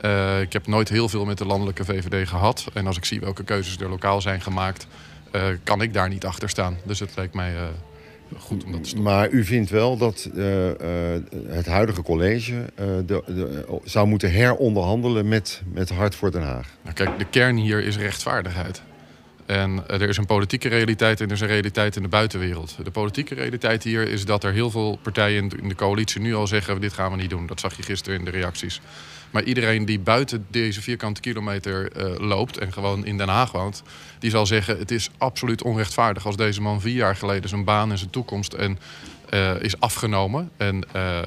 [0.00, 2.66] Eh, ik heb nooit heel veel met de landelijke VVD gehad.
[2.74, 4.86] En als ik zie welke keuzes er lokaal zijn gemaakt,
[5.30, 6.76] eh, kan ik daar niet achter staan.
[6.84, 7.62] Dus het leek mij eh,
[8.36, 8.94] goed om dat.
[8.96, 14.32] Maar u vindt wel dat eh, eh, het huidige college eh, de, de, zou moeten
[14.32, 16.76] heronderhandelen met, met Hart voor Den Haag?
[16.82, 18.82] Nou, kijk, de kern hier is rechtvaardigheid.
[19.48, 22.76] En eh, er is een politieke realiteit en er is een realiteit in de buitenwereld.
[22.84, 26.46] De politieke realiteit hier is dat er heel veel partijen in de coalitie nu al
[26.46, 27.46] zeggen: dit gaan we niet doen.
[27.46, 28.80] Dat zag je gisteren in de reacties.
[29.30, 33.82] Maar iedereen die buiten deze vierkante kilometer uh, loopt en gewoon in Den Haag woont,
[34.18, 37.90] die zal zeggen: het is absoluut onrechtvaardig als deze man vier jaar geleden zijn baan
[37.90, 38.78] en zijn toekomst en
[39.30, 40.50] uh, is afgenomen.
[40.56, 41.18] En uh,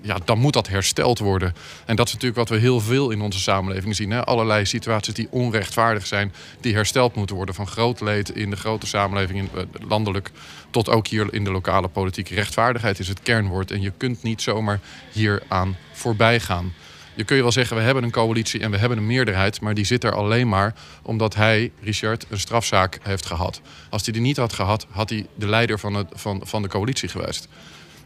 [0.00, 1.54] ja, dan moet dat hersteld worden.
[1.86, 4.10] En dat is natuurlijk wat we heel veel in onze samenleving zien.
[4.10, 4.24] Hè?
[4.24, 7.54] Allerlei situaties die onrechtvaardig zijn, die hersteld moeten worden.
[7.54, 10.30] Van groot leed in de grote samenleving, in, landelijk,
[10.70, 12.28] tot ook hier in de lokale politiek.
[12.28, 13.70] Rechtvaardigheid is het kernwoord.
[13.70, 14.80] En je kunt niet zomaar
[15.12, 16.72] hieraan voorbij gaan.
[17.18, 19.60] Je kun je wel zeggen, we hebben een coalitie en we hebben een meerderheid.
[19.60, 23.60] Maar die zit er alleen maar omdat hij, Richard, een strafzaak heeft gehad.
[23.90, 26.68] Als hij die niet had gehad, had hij de leider van, het, van, van de
[26.68, 27.48] coalitie geweest.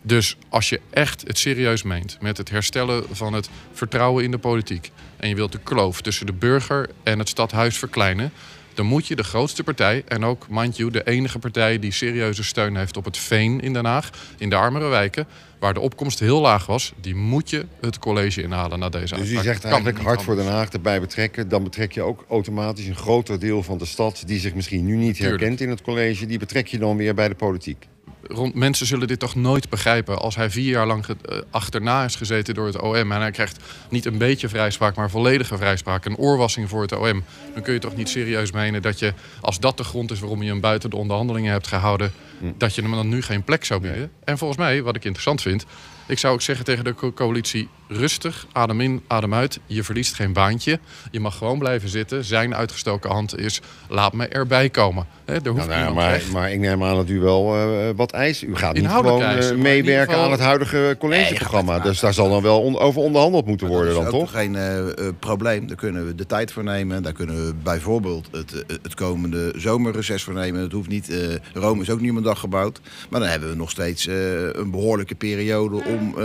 [0.03, 4.39] Dus als je echt het serieus meent met het herstellen van het vertrouwen in de
[4.39, 4.91] politiek.
[5.17, 8.33] en je wilt de kloof tussen de burger en het stadhuis verkleinen
[8.75, 12.45] dan moet je de grootste partij en ook, mind you, de enige partij die serieuze
[12.45, 15.27] steun heeft op het Veen in Den Haag, in de armere wijken,
[15.59, 19.31] waar de opkomst heel laag was, die moet je het college inhalen na deze Dus
[19.31, 21.49] u zegt eigenlijk hard voor Den Haag erbij betrekken.
[21.49, 24.97] Dan betrek je ook automatisch een groter deel van de stad die zich misschien nu
[24.97, 26.27] niet herkent in het college.
[26.27, 27.87] Die betrek je dan weer bij de politiek
[28.23, 30.19] rond, mensen zullen dit toch nooit begrijpen.
[30.19, 33.13] Als hij vier jaar lang uh, achterna is gezeten door het OM...
[33.13, 36.05] en hij krijgt niet een beetje vrijspraak, maar volledige vrijspraak...
[36.05, 37.25] een oorwassing voor het OM...
[37.55, 39.13] dan kun je toch niet serieus menen dat je...
[39.41, 42.13] als dat de grond is waarom je hem buiten de onderhandelingen hebt gehouden...
[42.39, 42.53] Hm.
[42.57, 44.11] dat je hem dan nu geen plek zou bieden.
[44.25, 45.67] En volgens mij, wat ik interessant vind...
[46.07, 49.61] Ik zou ook zeggen tegen de coalitie: rustig, adem in, adem uit.
[49.67, 50.81] Je verliest geen baantje.
[51.11, 52.25] Je mag gewoon blijven zitten.
[52.25, 55.07] Zijn uitgestoken hand is: laat me erbij komen.
[55.25, 58.43] He, hoeft nou, maar, maar, ik neem aan dat u wel uh, wat eist.
[58.43, 61.79] U gaat niet gewoon uh, meewerken aan het huidige collegeprogramma.
[61.79, 64.31] dus daar zal dan wel on over onderhandeld moeten worden, dan toch?
[64.31, 64.87] geen uh,
[65.19, 65.67] probleem.
[65.67, 67.03] Daar kunnen we de tijd voor nemen.
[67.03, 70.61] Daar kunnen we bijvoorbeeld het, het komende zomerreces voor nemen.
[70.61, 71.13] Het hoeft niet.
[71.55, 72.81] Rome is ook niet op een dag gebouwd.
[73.09, 74.07] Maar dan hebben we nog steeds
[74.53, 76.17] een behoorlijke periode om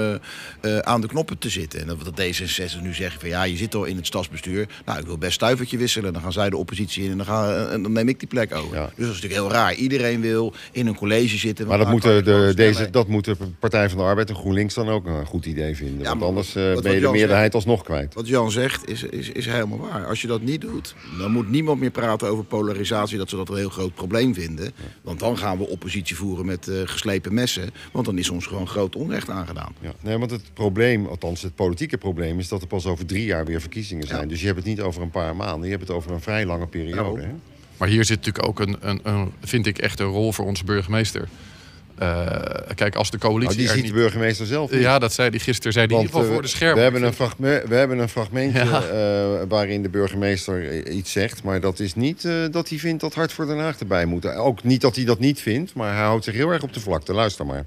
[0.82, 1.80] aan de knoppen te zitten.
[1.80, 4.68] En dat de D66 nu zeggen van ja, je zit al in het stadsbestuur.
[4.86, 6.14] Nou, ik wil best stuivertje wisselen.
[6.14, 8.56] Dan gaan zij de oppositie in en dan, gaan, en dan neem ik die plek
[8.56, 8.87] over.
[8.96, 9.74] Dus dat is natuurlijk heel raar.
[9.74, 11.68] Iedereen wil in een college zitten.
[11.68, 14.90] Maar dat, moeten de, deze, dat moet de Partij van de Arbeid en GroenLinks dan
[14.90, 16.04] ook een goed idee vinden.
[16.04, 18.14] Ja, want anders uh, ben je de meerderheid alsnog kwijt.
[18.14, 20.06] Wat Jan zegt is, is, is helemaal waar.
[20.06, 23.18] Als je dat niet doet, dan moet niemand meer praten over polarisatie.
[23.18, 24.72] Dat ze dat een heel groot probleem vinden.
[25.02, 27.70] Want dan gaan we oppositie voeren met uh, geslepen messen.
[27.92, 29.76] Want dan is ons gewoon groot onrecht aangedaan.
[29.82, 29.94] Ja.
[30.02, 32.40] Nee, want het probleem, althans het politieke probleem...
[32.40, 34.28] is dat er pas over drie jaar weer verkiezingen zijn.
[34.28, 35.64] Dus je hebt het niet over een paar maanden.
[35.64, 37.22] Je hebt het over een vrij lange periode.
[37.22, 37.30] Hè?
[37.78, 40.64] Maar hier zit natuurlijk ook een, een, een, vind ik echt een rol voor onze
[40.64, 41.28] burgemeester.
[42.02, 42.32] Uh,
[42.76, 43.52] kijk, als de coalitie.
[43.52, 44.72] Oh, die ziet de burgemeester zelf.
[44.72, 44.82] Niet.
[44.82, 45.74] Ja, dat zei hij gisteren.
[45.74, 46.76] Zei Want, in ieder geval voor de schermen.
[46.76, 48.84] We hebben een, fragment, we hebben een fragmentje ja.
[48.84, 51.44] uh, waarin de burgemeester iets zegt.
[51.44, 54.26] Maar dat is niet uh, dat hij vindt dat Hart voor Den Haag erbij moet.
[54.26, 56.80] Ook niet dat hij dat niet vindt, maar hij houdt zich heel erg op de
[56.80, 57.14] vlakte.
[57.14, 57.66] Luister maar.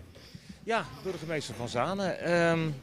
[0.63, 2.35] Ja, burgemeester van Zanen.
[2.35, 2.75] Um,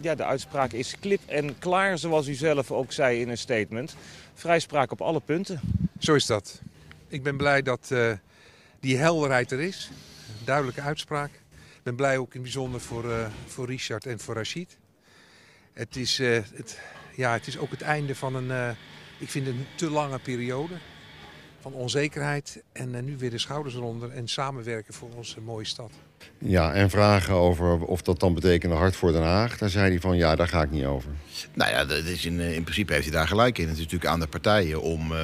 [0.00, 3.96] ja, de uitspraak is klip en klaar, zoals u zelf ook zei in een statement.
[4.38, 5.60] Vrijspraak op alle punten.
[5.98, 6.60] Zo is dat.
[7.08, 8.12] Ik ben blij dat uh,
[8.80, 9.90] die helderheid er is.
[10.44, 11.30] Duidelijke uitspraak.
[11.54, 14.78] Ik ben blij ook in het bijzonder voor, uh, voor Richard en voor Rachid.
[15.72, 16.80] Het is, uh, het,
[17.14, 18.76] ja, het is ook het einde van een,
[19.18, 20.74] ik vind een te lange periode
[21.60, 22.62] van onzekerheid.
[22.72, 25.92] En nu weer de schouders eronder en samenwerken voor onze mooie stad.
[26.38, 29.58] Ja, en vragen over of dat dan betekende hard voor Den Haag.
[29.58, 31.10] Daar zei hij van ja, daar ga ik niet over.
[31.54, 33.64] Nou ja, dat is in, in principe heeft hij daar gelijk in.
[33.64, 35.18] Het is natuurlijk aan de partijen om uh,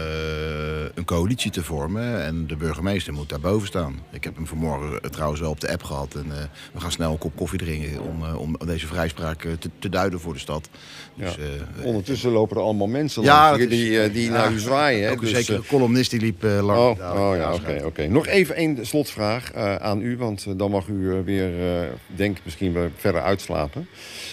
[0.95, 2.25] een coalitie te vormen.
[2.25, 4.01] En de burgemeester moet daarboven staan.
[4.11, 6.15] Ik heb hem vanmorgen trouwens wel op de app gehad.
[6.15, 6.35] En uh,
[6.73, 10.21] we gaan snel een kop koffie drinken om, uh, om deze vrijspraak te, te, duiden
[10.21, 10.69] voor de stad.
[11.15, 11.85] Dus, ja.
[11.85, 15.09] Ondertussen lopen er allemaal mensen ja, langs die, die ja, naar u zwaaien.
[15.09, 15.17] Hè?
[15.17, 17.01] Dus, zeker een columnist die liep lang.
[17.01, 17.63] Oh, oh ja, oké.
[17.63, 18.07] Okay, okay.
[18.07, 22.91] Nog even één slotvraag aan u, want dan mag u weer, uh, denk misschien we
[22.97, 23.89] verder uitslapen.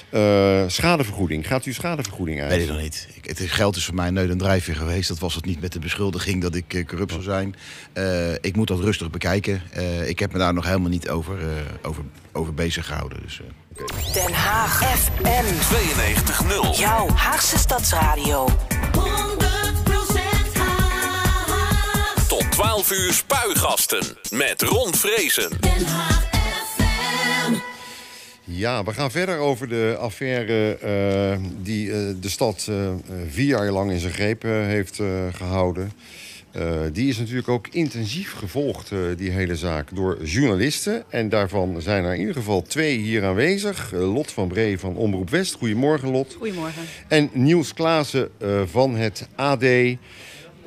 [0.09, 1.47] Uh, schadevergoeding.
[1.47, 2.49] Gaat u schadevergoeding uit?
[2.49, 3.07] Weet ik nog niet.
[3.13, 5.07] Ik, het geld is voor mij nooit een drijfveer geweest.
[5.07, 7.55] Dat was het niet met de beschuldiging dat ik corrupt zou zijn.
[8.41, 9.61] ik moet dat rustig bekijken.
[10.05, 11.37] ik heb me daar nog helemaal niet over,
[11.81, 13.21] over, over bezig gehouden.
[13.21, 14.13] Dus, okay.
[14.13, 15.23] Den Haag FM
[16.75, 16.79] 92.0.
[16.79, 18.47] Jouw Haagse Stadsradio.
[22.59, 25.59] 12 uur spuigasten met Ron Vrezen.
[28.51, 32.89] Ja, we gaan verder over de affaire uh, die uh, de stad uh,
[33.27, 35.91] vier jaar lang in zijn greep heeft gehouden.
[36.91, 41.03] die is natuurlijk ook intensief gevolgd, die hele zaak, door journalisten.
[41.09, 43.91] En daarvan zijn er in ieder geval twee hier aanwezig.
[43.91, 45.55] Lot van Bree van Omroep West.
[45.55, 46.35] Goedemorgen, Lot.
[46.37, 46.83] Goedemorgen.
[47.07, 48.29] En Niels Klaassen
[48.65, 49.65] van het AD.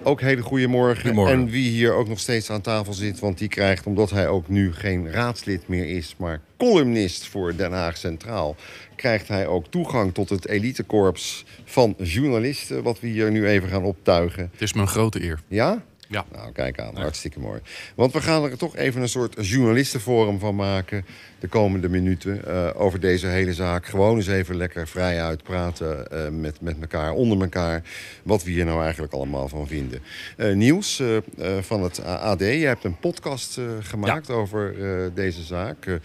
[0.03, 1.17] Ook hele goede morgen.
[1.29, 4.49] En wie hier ook nog steeds aan tafel zit, want die krijgt, omdat hij ook
[4.49, 8.57] nu geen raadslid meer is, maar columnist voor Den Haag Centraal,
[8.97, 13.85] krijgt hij ook toegang tot het elitekorps van journalisten, wat we hier nu even gaan
[13.85, 14.49] optuigen.
[14.53, 15.41] Het is me een grote eer.
[15.49, 15.83] Ja?
[16.13, 16.25] Ja.
[16.33, 16.97] Nou, kijk aan.
[16.97, 17.61] Hartstikke mooi.
[17.95, 21.05] Want we gaan er toch even een soort journalistenforum van maken...
[21.39, 23.87] de komende minuten eh, over deze hele zaak.
[23.87, 27.83] Gewoon eens even lekker vrij uitpraten uh, met, met elkaar, onder elkaar...
[28.23, 30.01] wat we hier nou eigenlijk allemaal van vinden.
[30.37, 31.19] Uh, Niels uh,
[31.61, 34.35] van het AD, je hebt een podcast gemaakt ja.
[34.35, 34.75] over
[35.15, 36.01] deze zaak.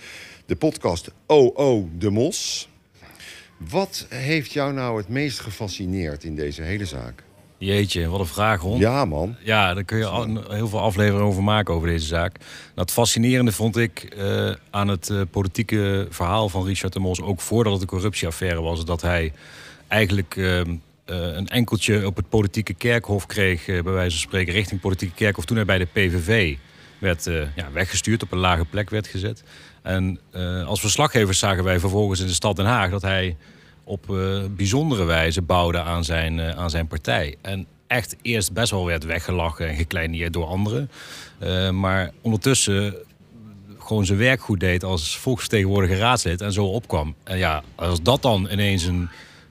[0.46, 2.70] de podcast OO de Mos.
[3.58, 7.24] Wat heeft jou nou het meest gefascineerd in deze hele zaak?
[7.58, 8.80] Jeetje, wat een vraag, Ron.
[8.80, 9.36] Ja, man.
[9.43, 12.36] Ja, daar kun je al, heel veel afleveringen over maken over deze zaak.
[12.74, 17.22] Dat fascinerende vond ik uh, aan het uh, politieke verhaal van Richard de Mos...
[17.22, 18.86] ook voordat het een corruptieaffaire was...
[18.86, 19.34] dat hij
[19.88, 20.62] eigenlijk uh,
[21.06, 23.65] een enkeltje op het politieke kerkhof kreeg...
[23.65, 25.46] bij wijze van spreken richting politieke kerkhof...
[25.46, 26.56] toen hij bij de PVV
[27.00, 27.24] werd
[27.56, 29.43] ja, weggestuurd, op een lage plek werd gezet.
[29.82, 30.20] En
[30.65, 32.89] als verslaggevers zagen wij vervolgens in de stad Den Haag...
[32.89, 33.36] dat hij
[33.88, 37.36] op uh, bijzondere wijze bouwde aan zijn, uh, aan zijn partij.
[37.41, 40.89] En echt eerst best wel werd weggelachen en gekleineerd door anderen.
[41.43, 42.95] Uh, maar ondertussen
[43.80, 47.15] gewoon zijn werk goed deed als volksvertegenwoordiger raadslid en zo opkwam.
[47.23, 49.10] En ja, als dat dan ineens een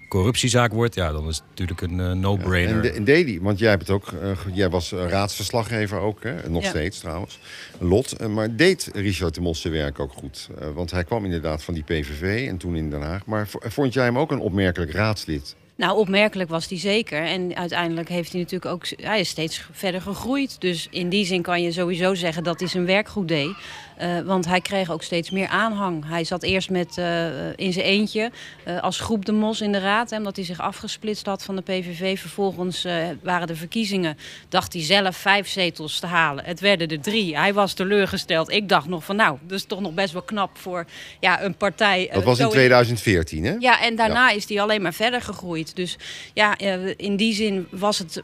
[0.09, 2.85] corruptiezaak wordt, ja, dan is het natuurlijk een uh, no-brainer.
[2.85, 6.49] Ja, en, deed hij, want jij, hebt het ook, uh, jij was raadsverslaggever ook, hè?
[6.49, 6.69] nog ja.
[6.69, 7.38] steeds trouwens,
[7.79, 8.21] Lot.
[8.21, 10.49] Uh, maar deed Richard de Mos zijn werk ook goed?
[10.75, 13.27] want hij kwam inderdaad van die PVV en toen in Den Haag.
[13.27, 15.57] Maar vond jij hem ook een opmerkelijk raadslid?
[15.77, 17.23] Nou, opmerkelijk was hij zeker.
[17.23, 18.87] En uiteindelijk heeft hij natuurlijk ook...
[18.97, 20.61] Hij is steeds verder gegroeid.
[20.61, 23.55] Dus in die zin kan je sowieso zeggen dat hij zijn werk goed deed.
[24.03, 26.05] Uh, want hij kreeg ook steeds meer aanhang.
[26.09, 28.31] Hij zat eerst met, uh, in zijn eentje
[28.69, 30.11] uh, als groep de Mos in de raad.
[30.11, 32.21] Hè, omdat hij zich afgesplitst had van de PVV.
[32.21, 32.87] Vervolgens
[33.23, 34.19] waren de verkiezingen.
[34.49, 36.45] Dacht hij zelf vijf zetels te halen.
[36.45, 37.37] Het werden er drie.
[37.37, 38.51] Hij was teleurgesteld.
[38.51, 40.87] Ik dacht nog van nou, dat is toch nog best wel knap voor
[41.21, 42.11] ja, een partij.
[42.13, 43.55] Dat was in 2014 hè?
[43.59, 44.37] Ja, en daarna ja.
[44.37, 45.77] is hij alleen maar verder gegroeid.
[45.77, 45.97] Dus
[46.35, 46.59] ja,
[46.97, 48.23] in die zin was het...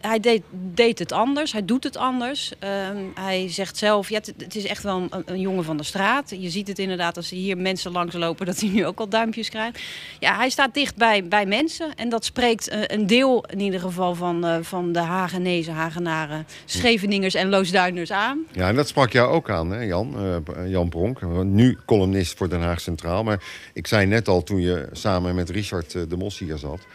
[0.00, 1.52] hij deed, deed het anders.
[1.52, 2.52] Hij doet het anders.
[2.58, 5.82] Ehm, hij zegt zelf, ja, het, het is echt wel een een, jongen van de
[5.82, 6.34] straat.
[6.38, 9.80] Je ziet het inderdaad als hier mensen langslopen dat hij nu ook al duimpjes krijgt.
[10.18, 11.94] Ja, hij staat dicht bij, bij mensen.
[11.94, 16.46] En dat spreekt uh, een deel in ieder geval van, uh, van de Hagenezen, Hagenaren,
[16.64, 18.38] Scheveningers en Loosduiners aan.
[18.52, 21.22] Ja, en dat sprak jou ook aan, hè, Jan, uh, Jan Bronk.
[21.44, 23.24] Nu columnist voor Den Haag Centraal.
[23.24, 23.42] Maar
[23.72, 26.86] ik zei net al toen je samen met Richard de Mos hier zat...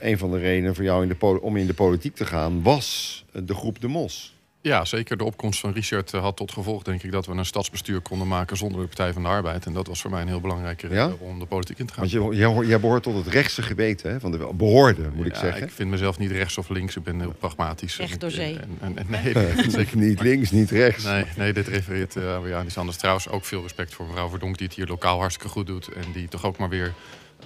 [0.00, 3.24] Een van de redenen voor jou in de om in de politiek te gaan was
[3.32, 4.35] de groep De Mos.
[4.66, 5.16] Ja, zeker.
[5.16, 8.56] De opkomst van Richard had tot gevolg, denk ik, dat we een stadsbestuur konden maken
[8.56, 9.66] zonder de Partij van de Arbeid.
[9.66, 11.26] En dat was voor mij een heel belangrijke reden ja?
[11.26, 12.08] om de politiek in te gaan.
[12.10, 14.20] Want je, jij behoort tot het rechtse geweten, hè?
[14.20, 15.62] van de behoorde, moet ja, ik zeggen.
[15.62, 17.96] Ik vind mezelf niet rechts of links, ik ben heel pragmatisch.
[17.96, 18.58] Recht door zee.
[18.58, 21.04] En, en, en, nee, nee zeker niet links, niet rechts.
[21.04, 22.96] Nee, nee dit refereert uh, weer aan iets anders.
[22.96, 25.88] Trouwens, ook veel respect voor mevrouw Verdonk, die het hier lokaal hartstikke goed doet.
[25.88, 26.92] En die toch ook maar weer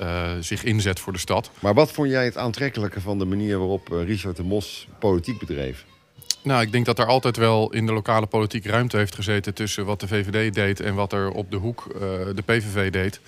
[0.01, 1.51] uh, zich inzet voor de stad.
[1.59, 5.85] Maar wat vond jij het aantrekkelijke van de manier waarop Richard de Mos politiek bedreef?
[6.43, 9.85] Nou, ik denk dat er altijd wel in de lokale politiek ruimte heeft gezeten tussen
[9.85, 12.01] wat de VVD deed en wat er op de hoek uh,
[12.35, 13.21] de PVV deed.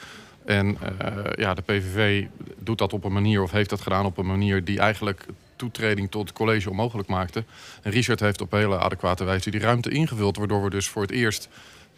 [0.44, 2.26] En uh, ja, de PVV
[2.58, 6.10] doet dat op een manier, of heeft dat gedaan op een manier die eigenlijk toetreding
[6.10, 7.44] tot het college onmogelijk maakte.
[7.82, 11.10] En Richard heeft op hele adequate wijze die ruimte ingevuld, waardoor we dus voor het
[11.10, 11.48] eerst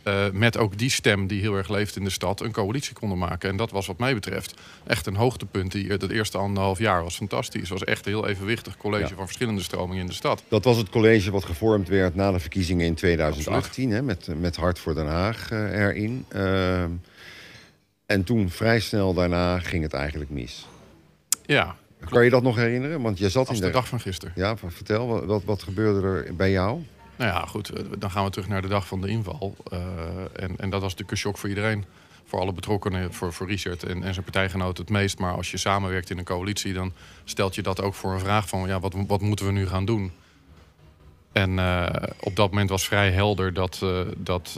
[0.04, 3.18] uh, met ook die stem die heel erg leeft in de stad een coalitie konden
[3.18, 3.50] maken.
[3.50, 4.54] En dat was wat mij betreft
[4.86, 5.72] echt een hoogtepunt.
[5.72, 7.60] Die, het eerste anderhalf jaar was fantastisch.
[7.60, 9.14] Het was echt een heel evenwichtig college ja.
[9.14, 10.42] van verschillende stromingen in de stad.
[10.48, 13.90] Dat was het college wat gevormd werd na de verkiezingen in 2018.
[13.90, 16.24] Hè, met, met Hart voor Den Haag uh, erin.
[16.34, 16.82] Uh,
[18.06, 20.66] en toen vrij snel daarna ging het eigenlijk mis.
[21.46, 21.76] Ja.
[22.08, 23.02] Kan je dat nog herinneren?
[23.02, 24.34] Want je zat Als in de, de dag van gisteren.
[24.36, 26.82] Ja, vertel, wat, wat gebeurde er bij jou?
[27.16, 29.56] Nou ja, goed, dan gaan we terug naar de dag van de inval.
[29.72, 29.78] Uh,
[30.32, 31.84] en, en dat was natuurlijk een shock voor iedereen.
[32.24, 35.18] Voor alle betrokkenen, voor, voor Richard en, en zijn partijgenoten het meest.
[35.18, 36.92] Maar als je samenwerkt in een coalitie, dan
[37.24, 38.68] stelt je dat ook voor een vraag van...
[38.68, 40.12] ja, wat, wat moeten we nu gaan doen?
[41.32, 41.86] En uh,
[42.20, 44.56] op dat moment was vrij helder dat, uh, dat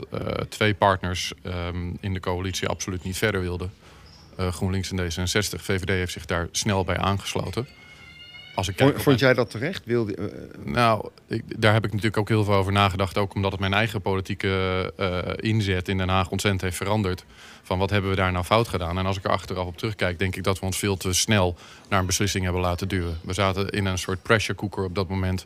[0.49, 3.73] twee partners um, in de coalitie absoluut niet verder wilden.
[4.37, 5.61] GroenLinks en D66.
[5.61, 7.67] VVD heeft zich daar snel bij aangesloten.
[8.57, 9.85] Als ik kijk vond, vond jij dat terecht?
[9.85, 10.73] Wilde, uh...
[10.73, 13.17] Nou, ik, daar heb ik natuurlijk ook heel veel over nagedacht.
[13.17, 17.25] Ook omdat het mijn eigen politieke uh, inzet in Den Haag ontzettend heeft veranderd.
[17.63, 18.97] Van wat hebben we daar nou fout gedaan?
[18.97, 21.55] En als ik er achteraf op terugkijk, denk ik dat we ons veel te snel
[21.89, 23.19] naar een beslissing hebben laten duwen.
[23.21, 25.45] We zaten in een soort pressure cooker op dat moment.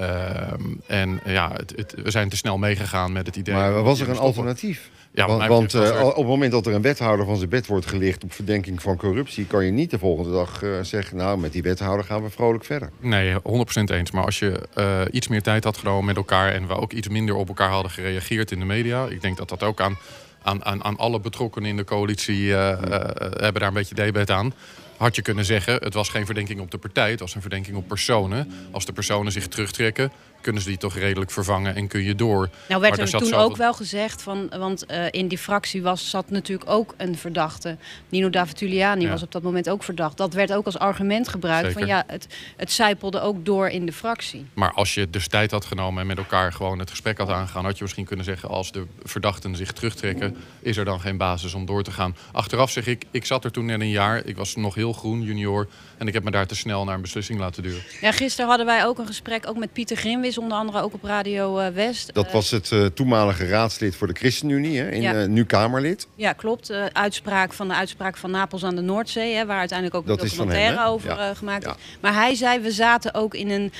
[0.00, 0.52] Uh,
[0.86, 3.54] en ja, het, het, we zijn te snel meegegaan met het idee.
[3.54, 4.90] Maar was er een alternatief?
[5.16, 8.24] Ja, want eh, op het moment dat er een wethouder van zijn bed wordt gelicht
[8.24, 11.62] op verdenking van corruptie, kan je niet de volgende dag eh, zeggen, nou met die
[11.62, 12.90] wethouder gaan we vrolijk verder.
[13.00, 13.38] Nee, 100%
[13.84, 14.10] eens.
[14.10, 17.08] Maar als je eh, iets meer tijd had genomen met elkaar en we ook iets
[17.08, 19.98] minder op elkaar hadden gereageerd in de media, ik denk dat dat ook aan,
[20.42, 24.54] aan, aan, aan alle betrokkenen in de coalitie hebben daar een beetje debet aan.
[24.96, 27.76] Had je kunnen zeggen, het was geen verdenking op de partij, het was een verdenking
[27.76, 28.52] op personen.
[28.70, 32.48] Als de personen zich terugtrekken, kunnen ze die toch redelijk vervangen en kun je door.
[32.68, 36.30] Nou werd er toen ook wel gezegd, van, want eh, in die fractie was, zat
[36.30, 37.76] natuurlijk ook een verdachte.
[38.08, 39.10] Nino Davituliani Ja.
[39.10, 40.16] was op dat moment ook verdacht.
[40.16, 41.78] Dat werd ook als argument gebruikt Zeker.
[41.80, 44.46] van ja, het, het zijpelde ook door in de fractie.
[44.54, 47.64] Maar als je dus tijd had genomen en met elkaar gewoon het gesprek had aangegaan,
[47.64, 51.54] had je misschien kunnen zeggen: als de verdachten zich terugtrekken, is er dan geen basis
[51.54, 52.16] om door te gaan.
[52.32, 55.22] Achteraf zeg ik, ik zat er toen net een jaar, ik was nog heel groen,
[55.22, 55.68] junior,
[55.98, 57.82] en ik heb me daar te snel naar een beslissing laten duwen.
[58.00, 59.96] Ja, gisteren hadden wij ook een gesprek ook met Pieter
[60.26, 62.14] Grimwis, onder andere ook op Radio eh, West.
[62.14, 65.26] Dat Eh, was het eh, toenmalige raadslid voor de ChristenUnie, hè, in, Ja.
[65.26, 66.06] nu Kamerlid.
[66.14, 66.70] Ja, klopt.
[66.92, 70.30] Uitspraak van de uitspraak van Napels aan de Noordzee, hè, waar uiteindelijk ook een is
[70.30, 71.34] documentaire hem, over Ja.
[71.34, 71.70] gemaakt Ja.
[71.70, 71.76] is.
[72.00, 73.72] Maar hij zei, we zaten ook in een,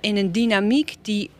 [0.00, 1.30] in een dynamiek die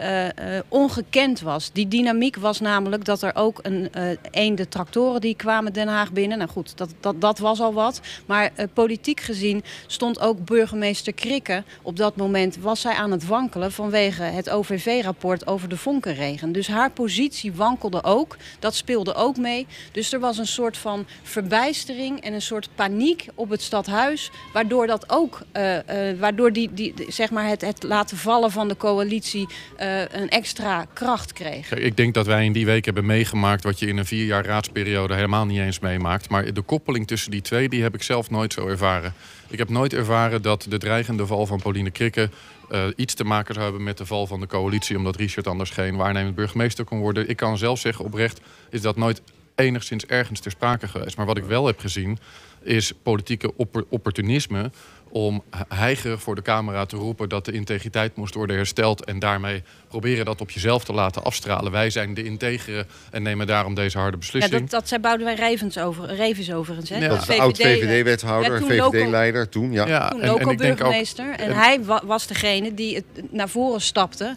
[0.68, 1.70] ongekend was.
[1.72, 3.90] Die dynamiek was namelijk dat er ook een,
[4.30, 6.38] een de tractoren die kwamen Den Haag binnen.
[6.38, 8.00] Nou goed, dat, dat, dat was al wat.
[8.26, 11.62] Maar politiek gezien stond ook burgemeester Krikke.
[11.82, 16.52] Op dat moment was zij aan het wankelen vanwege het OVV-rapport over de vonkenregen.
[16.52, 18.36] Dus haar positie wankelde ook.
[18.58, 19.66] Dat speelde ook mee.
[19.92, 24.30] Dus er was een soort van verbijstering en een soort paniek op het stadhuis.
[24.52, 28.68] Waardoor dat ook, eh, eh, waardoor die, die, zeg maar het, het laten vallen van
[28.68, 31.72] de coalitie eh, een extra kracht kreeg.
[31.74, 34.44] Ik denk dat wij in die week hebben meegemaakt wat je in een vier jaar
[34.44, 36.28] raadsperiode helemaal niet eens meemaakt.
[36.28, 39.14] Maar de koppeling tussen die twee, die heb ik zelf nooit zo ervaren.
[39.50, 42.30] Ik heb nooit ervaren dat de dreigende val van Pauline Krikke
[42.70, 44.96] eh, iets te maken hebben met de val van de coalitie.
[44.96, 47.28] Omdat Richard anders geen waarnemend burgemeester kon worden.
[47.28, 49.22] Ik kan zelf zeggen oprecht, is dat nooit
[49.54, 51.16] enigszins ergens ter sprake geweest.
[51.16, 52.18] Maar wat ik wel heb gezien,
[52.62, 54.70] is politieke oppor- opportunisme
[55.10, 59.62] om heigerig voor de camera te roepen dat de integriteit moest worden hersteld en daarmee
[59.88, 61.72] proberen dat op jezelf te laten afstralen.
[61.72, 64.60] Wij zijn de integere en nemen daarom deze harde Ja, beslissing.
[64.60, 66.90] dat, dat zei Boudewijn Revens over, Revens overigens.
[66.90, 66.96] Hè?
[66.98, 67.08] Ja.
[67.08, 69.72] Dat is de oud-VVD-wethouder, toen VVD-leider toen.
[69.72, 69.86] Ja.
[69.86, 71.30] Ja, toen en- en ik denk ook- loco-burgemeester.
[71.30, 74.36] En, en- hij wa- was degene die het naar voren stapte.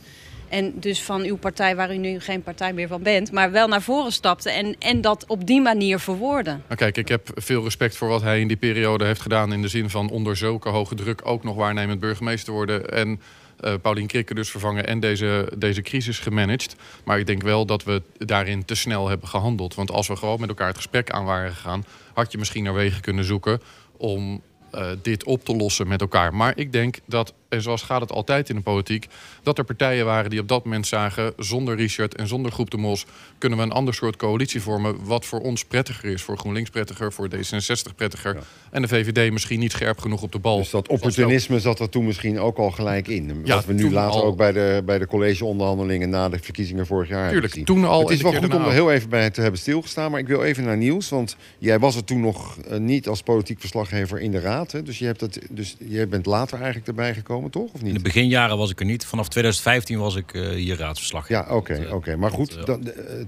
[0.51, 3.67] En dus van uw partij, waar u nu geen partij meer van bent, maar wel
[3.67, 6.51] naar voren stapte en, en dat op die manier verwoordde.
[6.51, 9.53] Nou, kijk, ik heb veel respect voor wat hij in die periode heeft gedaan.
[9.53, 12.89] In de zin van onder zulke hoge druk ook nog waarnemend burgemeester worden.
[12.89, 13.21] En
[13.59, 16.75] eh Paulien Krikke dus vervangen en deze, deze crisis gemanaged.
[17.03, 19.75] Maar ik denk wel dat we daarin te snel hebben gehandeld.
[19.75, 22.73] Want als we gewoon met elkaar het gesprek aan waren gegaan, had je misschien naar
[22.73, 23.61] wegen kunnen zoeken
[23.97, 26.33] om eh, dit op te lossen met elkaar.
[26.33, 29.07] Maar ik denk dat, en zoals gaat het altijd in de politiek,
[29.43, 32.77] dat er partijen waren die op dat moment zagen, zonder Richard en zonder Groep de
[32.77, 33.05] Mos,
[33.37, 36.21] kunnen we een ander soort coalitie vormen, wat voor ons prettiger is.
[36.21, 38.37] Voor GroenLinks prettiger, voor D66 prettiger.
[38.71, 40.57] En de VVD misschien niet scherp genoeg op de bal.
[40.57, 43.41] Dus dat opportunisme zat er toen misschien ook al gelijk in.
[43.43, 44.25] Ja, wat we nu later al.
[44.25, 48.09] ook bij de, bij de collegeonderhandelingen na de verkiezingen vorig jaar Tuurlijk, toen al Het
[48.09, 50.11] is wel goed om er heel even bij te hebben stilgestaan.
[50.11, 51.09] Maar ik wil even naar Niels.
[51.09, 54.71] Want jij was er toen nog eh, niet als politiek verslaggever in de raad.
[54.71, 54.83] Hè?
[54.83, 57.73] Dus, je hebt het, dus je bent later eigenlijk erbij gekomen, toch?
[57.73, 57.95] Of In niet?
[57.95, 59.05] de beginjaren was ik er niet.
[59.05, 61.27] Vanaf 2015 was ik eh, hier raadsverslag.
[61.27, 61.87] Ja, oké.
[61.91, 62.15] oké.
[62.15, 62.75] Maar goed, eh,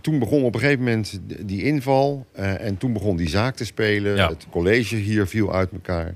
[0.02, 2.26] toen begon op een gegeven moment die inval.
[2.32, 4.16] eh, en toen begon die zaak te spelen.
[4.16, 4.30] Ja.
[4.30, 6.16] Het college hier viel uit elkaar.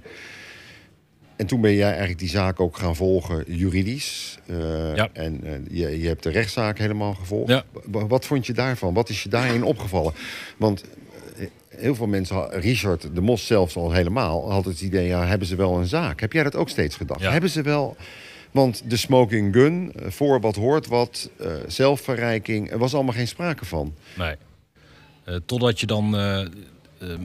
[1.35, 4.37] En toen ben jij eigenlijk die zaak ook gaan volgen, juridisch.
[4.45, 5.09] Eh, Ja.
[5.13, 7.49] En eh, je, je hebt de rechtszaak helemaal gevolgd.
[7.49, 7.63] Ja.
[7.85, 8.93] Wa- Wat vond je daarvan?
[8.93, 10.13] Wat is je daarin opgevallen?
[10.57, 10.87] Want eh,
[11.77, 15.47] heel veel mensen, ha- Richard de Mos zelfs al helemaal, had het idee, ja, hebben
[15.47, 16.19] ze wel een zaak?
[16.19, 17.21] Heb jij dat ook steeds gedacht?
[17.21, 17.31] Ja.
[17.31, 17.95] Hebben ze wel...
[18.51, 23.27] Want de smoking gun, eh, voor wat hoort wat, eh, zelfverrijking, er was allemaal geen
[23.27, 23.93] sprake van.
[24.17, 24.35] Nee.
[25.23, 26.15] Eh, totdat je dan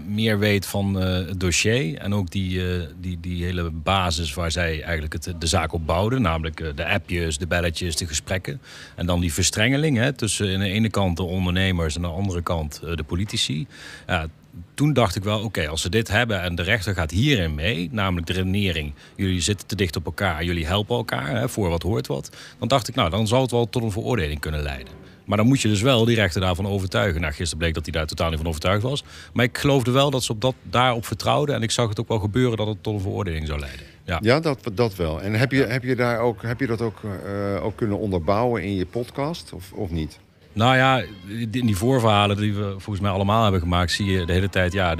[0.07, 1.99] meer weet van het dossier.
[1.99, 2.63] En ook die,
[3.01, 6.23] die, die hele basis waar zij eigenlijk het, de zaak op bouwden.
[6.23, 8.61] Namelijk de appjes, de belletjes, de gesprekken.
[8.97, 12.17] En dan die verstrengeling hè, tussen aan de ene kant de ondernemers en aan de
[12.17, 13.67] andere kant de politici.
[14.07, 14.27] Ja,
[14.75, 17.89] toen dacht ik wel, oké, als ze dit hebben en de rechter gaat hierin mee,
[17.93, 21.83] namelijk de redenering, jullie zitten te dicht op elkaar, jullie helpen elkaar, hè, voor wat
[21.83, 25.03] hoort wat, dan dacht ik, nou, dan zal het wel tot een veroordeling kunnen leiden.
[25.25, 27.21] Maar dan moet je dus wel die rechter daarvan overtuigen.
[27.21, 29.05] Nou, gisteren bleek dat hij daar totaal niet van overtuigd was.
[29.33, 31.55] Maar ik geloofde wel dat ze op dat, daarop vertrouwden.
[31.55, 33.87] En ik zag het ook wel gebeuren dat het tot een veroordeling zou leiden.
[34.05, 34.19] Ja.
[34.23, 35.23] Ja, dat, dat wel.
[35.23, 38.63] En heb je, heb je, daar ook, heb je dat ook, eh, ook kunnen onderbouwen
[38.63, 40.19] in je podcast, of, of niet?
[40.53, 41.03] Nou ja,
[41.51, 44.73] in die voorverhalen die we volgens mij allemaal hebben gemaakt, zie je de hele tijd
[44.73, 44.95] ja,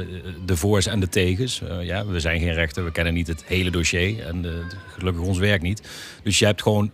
[0.45, 1.63] de, voor's en de tegens.
[1.63, 4.51] Eh, ja, we zijn geen rechter, we kennen niet het hele dossier en eh,
[4.99, 5.89] gelukkig ons werk niet.
[6.23, 6.91] Dus je hebt gewoon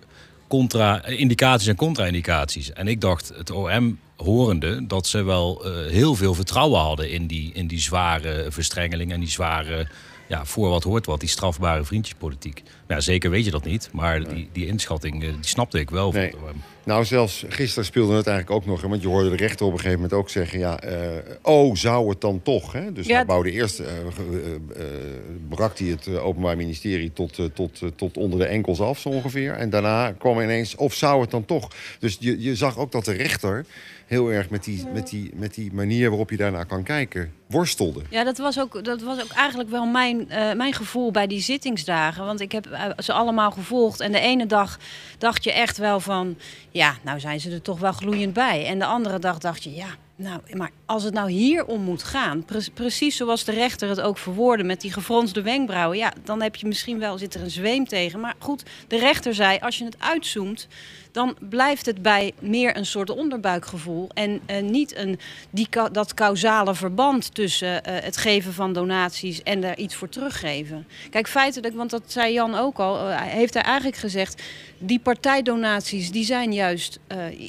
[0.48, 2.72] contra, indicaties en contra-indicaties.
[2.72, 7.52] En ik dacht, het OM horende, dat ze wel heel veel vertrouwen hadden in die,
[7.54, 9.88] in die zware verstrengeling en die zware,
[10.28, 12.62] ja, voor wat hoort wat, die strafbare vriendjespolitiek.
[12.64, 16.12] Nou, ja, zeker weet je dat niet, maar die, die inschatting, die snapte ik wel.
[16.12, 16.32] Nee.
[16.84, 18.80] Nou, zelfs gisteren speelde het eigenlijk ook nog.
[18.80, 20.58] Want je hoorde de rechter op een gegeven moment ook zeggen...
[20.58, 20.92] ja, uh,
[21.42, 22.72] oh, zou het dan toch?
[22.72, 22.92] Hè?
[22.92, 23.80] Dus ja, hij bouwde eerst...
[23.80, 24.84] Uh, uh,
[25.48, 29.52] brak hij het Openbaar Ministerie tot, tot, tot onder de enkels af, zo ongeveer.
[29.52, 31.68] En daarna kwam ineens, of zou het dan toch?
[31.98, 33.66] Dus je, je zag ook dat de rechter
[34.08, 38.02] heel erg met die, met, die, met die manier waarop je daarnaar kan kijken worstelde.
[38.10, 41.40] Ja, dat was ook, dat was ook eigenlijk wel mijn, uh, mijn gevoel bij die
[41.40, 42.24] zittingsdagen.
[42.24, 44.00] Want ik heb ze allemaal gevolgd.
[44.00, 44.78] En de ene dag
[45.18, 46.36] dacht je echt wel van...
[46.70, 48.66] ja, nou zijn ze er toch wel gloeiend bij.
[48.66, 49.88] En de andere dag dacht je, ja,
[50.18, 54.00] nou, maar als het nou hier om moet gaan, pre precies zoals de rechter het
[54.00, 57.50] ook verwoordde met die gefronste wenkbrauwen, ja, dan heb je misschien wel zit er een
[57.50, 58.20] zweem tegen.
[58.20, 60.68] Maar goed, de rechter zei: als je het uitzoomt,
[61.12, 65.18] dan blijft het bij meer een soort onderbuikgevoel en uh, niet een,
[65.50, 70.86] die, dat causale verband tussen uh, het geven van donaties en er iets voor teruggeven.
[71.10, 74.42] Kijk, feitelijk, want dat zei Jan ook al, uh, heeft hij eigenlijk gezegd,
[74.78, 76.98] die partijdonaties die zijn juist,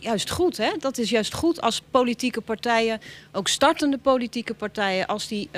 [0.01, 0.57] juist goed.
[0.57, 0.71] Hè?
[0.79, 2.99] Dat is juist goed als politieke partijen,
[3.31, 5.49] ook startende politieke partijen, als die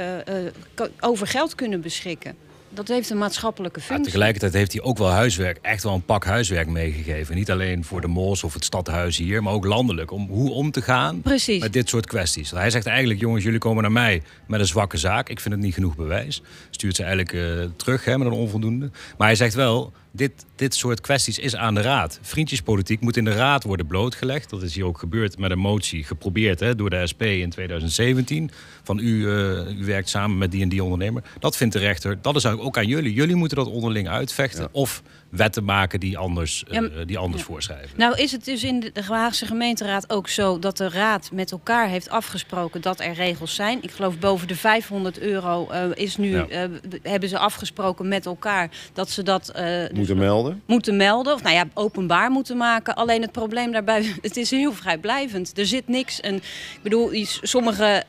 [1.00, 2.36] over geld kunnen beschikken
[2.74, 4.06] dat heeft een maatschappelijke functie.
[4.06, 7.36] Ja, tegelijkertijd heeft hij ook wel huiswerk, echt wel een pak huiswerk meegegeven.
[7.36, 10.12] Niet alleen voor de Moos of het stadhuis hier, maar ook landelijk.
[10.12, 11.62] Om hoe om te gaan Precies.
[11.62, 12.52] met dit soort kwesties.
[12.52, 15.30] Hij zegt eigenlijk, jongens, jullie komen naar mij met een zwakke zaak.
[15.30, 16.42] Ik vind het niet genoeg bewijs.
[16.70, 18.90] Stuurt ze eigenlijk uh, terug hè, met een onvoldoende.
[19.18, 22.20] Maar hij zegt wel, dit, dit soort kwesties is aan de raad.
[22.22, 24.50] Vriendjespolitiek moet in de raad worden blootgelegd.
[24.50, 28.52] Dat is hier ook gebeurd met een motie, geprobeerd hè, door de SP in 2017.
[28.84, 31.24] Van u, uh, u werkt samen met die en die ondernemer.
[31.40, 33.14] Dat vindt de rechter, dat is ook aan jullie.
[33.14, 34.70] Jullie moeten dat onderling uitvechten.
[34.72, 35.02] Of
[35.32, 37.48] wetten maken die anders, uh, die anders ja.
[37.48, 37.90] voorschrijven.
[37.98, 41.88] Nou is het dus in de Haagse gemeenteraad ook zo dat de raad met elkaar
[41.88, 43.78] heeft afgesproken dat er regels zijn.
[43.82, 46.48] Ik geloof boven de 500 euro uh, is nu, ja.
[46.50, 49.54] uh, hebben ze afgesproken met elkaar dat ze dat
[49.94, 50.62] moeten melden.
[50.66, 52.96] Moeten melden, of nou ja, openbaar moeten maken.
[52.96, 55.58] Alleen het probleem daarbij, het is heel vrijblijvend.
[55.58, 56.20] Er zit niks.
[56.20, 58.04] En, ik bedoel, sommige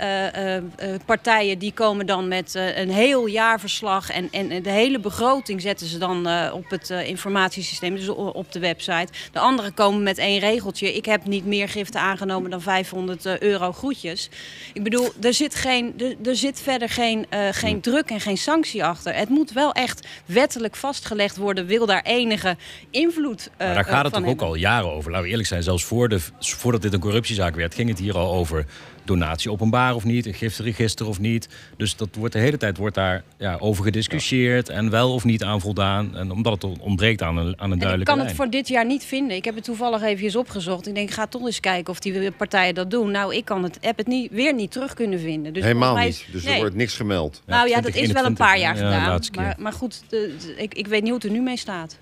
[1.07, 5.99] partijen die komen dan met een heel jaarverslag en, en de hele begroting zetten ze
[5.99, 9.13] dan op het informatiesysteem, dus op de website.
[9.33, 10.95] De anderen komen met één regeltje.
[10.95, 14.31] Ik heb niet meer giften aangenomen dan 500 euro groetjes.
[14.73, 18.39] Ik bedoel, er zit, geen, er, er zit verder geen, uh, geen druk en geen
[18.39, 19.15] sanctie achter.
[19.15, 21.67] Het moet wel echt wettelijk vastgelegd worden.
[21.67, 22.57] Wil daar enige
[22.91, 25.11] invloed uh, Maar daar gaat het toch ook al jaren over.
[25.11, 28.17] Laten we eerlijk zijn, zelfs voor de, voordat dit een corruptiezaak werd, ging het hier
[28.17, 28.67] al over
[29.05, 31.49] donatie openbaar of niet, een giftenregister of niet.
[31.77, 35.45] Dus dat wordt de hele tijd wordt daar ja, over gediscussieerd en wel of niet
[35.45, 36.17] aan voldaan.
[36.17, 38.29] En omdat het ontbreekt aan een, aan een duidelijke Ik kan lijn.
[38.29, 39.37] het voor dit jaar niet vinden.
[39.37, 40.87] Ik heb het toevallig even opgezocht.
[40.87, 43.11] Ik denk, ga toch eens kijken of die partijen dat doen.
[43.11, 45.53] Nou, ik kan het, heb het niet, weer niet terug kunnen vinden.
[45.53, 46.27] Dus Helemaal mij, niet.
[46.33, 46.55] Dus nee.
[46.55, 47.43] er wordt niks gemeld.
[47.47, 49.21] Nou ja, dat is wel een paar jaar gedaan.
[49.35, 51.99] Maar, maar goed, de, de, ik, ik weet niet hoe het er nu mee staat.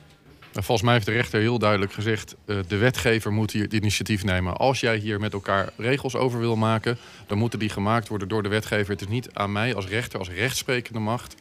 [0.53, 3.73] En volgens mij heeft de rechter heel duidelijk gezegd: uh, de wetgever moet hier het
[3.73, 4.57] initiatief nemen.
[4.57, 8.43] Als jij hier met elkaar regels over wil maken, dan moeten die gemaakt worden door
[8.43, 8.93] de wetgever.
[8.93, 11.35] Het is niet aan mij als rechter, als rechtsprekende macht,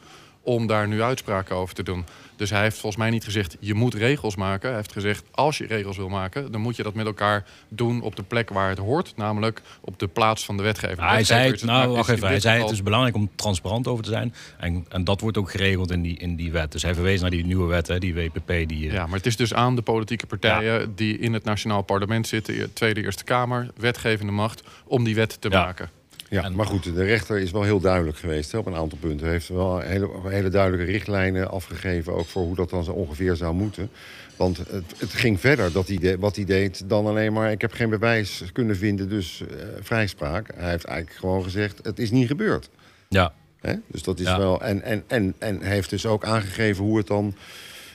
[0.49, 2.05] om daar nu uitspraken over te doen.
[2.35, 4.67] Dus hij heeft volgens mij niet gezegd, je moet regels maken.
[4.67, 6.51] Hij heeft gezegd, als je regels wil maken...
[6.51, 9.13] dan moet je dat met elkaar doen op de plek waar het hoort.
[9.15, 11.07] Namelijk op de plaats van de wetgever.
[11.07, 14.09] Hij zei, het, nou, wacht even, hij zei het is belangrijk om transparant over te
[14.09, 14.33] zijn.
[14.57, 16.71] En, en dat wordt ook geregeld in die, in die wet.
[16.71, 18.47] Dus hij verwees naar die nieuwe wet, hè, die WPP.
[18.47, 20.79] Die, ja, maar het is dus aan de politieke partijen...
[20.79, 20.85] Ja.
[20.95, 22.73] die in het Nationaal Parlement zitten...
[22.73, 24.63] Tweede, Eerste Kamer, wetgevende macht...
[24.85, 25.63] om die wet te ja.
[25.63, 25.89] maken.
[26.29, 29.25] Ja, maar goed, de rechter is wel heel duidelijk geweest hè, op een aantal punten.
[29.25, 32.13] Hij heeft wel hele, hele duidelijke richtlijnen afgegeven...
[32.13, 33.89] ook voor hoe dat dan zo ongeveer zou moeten.
[34.35, 37.51] Want het, het ging verder, dat hij de, wat hij deed, dan alleen maar...
[37.51, 39.47] ik heb geen bewijs kunnen vinden, dus uh,
[39.81, 40.51] vrijspraak.
[40.55, 42.69] Hij heeft eigenlijk gewoon gezegd, het is niet gebeurd.
[43.09, 43.33] Ja.
[43.59, 43.73] Hè?
[43.87, 44.37] Dus dat is ja.
[44.37, 44.61] wel...
[44.61, 47.35] En, en, en, en hij heeft dus ook aangegeven hoe het dan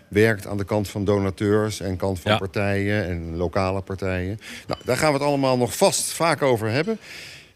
[0.08, 2.38] werkt aan de kant van donateurs en kant van ja.
[2.38, 4.38] partijen en lokale partijen.
[4.66, 6.98] Nou, daar gaan we het allemaal nog vast vaak over hebben.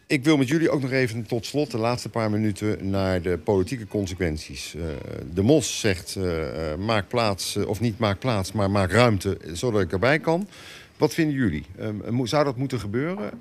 [0.09, 3.37] Ik wil met jullie ook nog even tot slot de laatste paar minuten naar de
[3.37, 4.73] politieke consequenties.
[4.75, 4.83] Uh,
[5.33, 9.81] de Mos zegt uh, maak plaats, uh, of niet maak plaats, maar maak ruimte zodat
[9.81, 10.47] ik erbij kan.
[10.97, 11.65] Wat vinden jullie?
[12.23, 13.31] zou dat moeten gebeuren?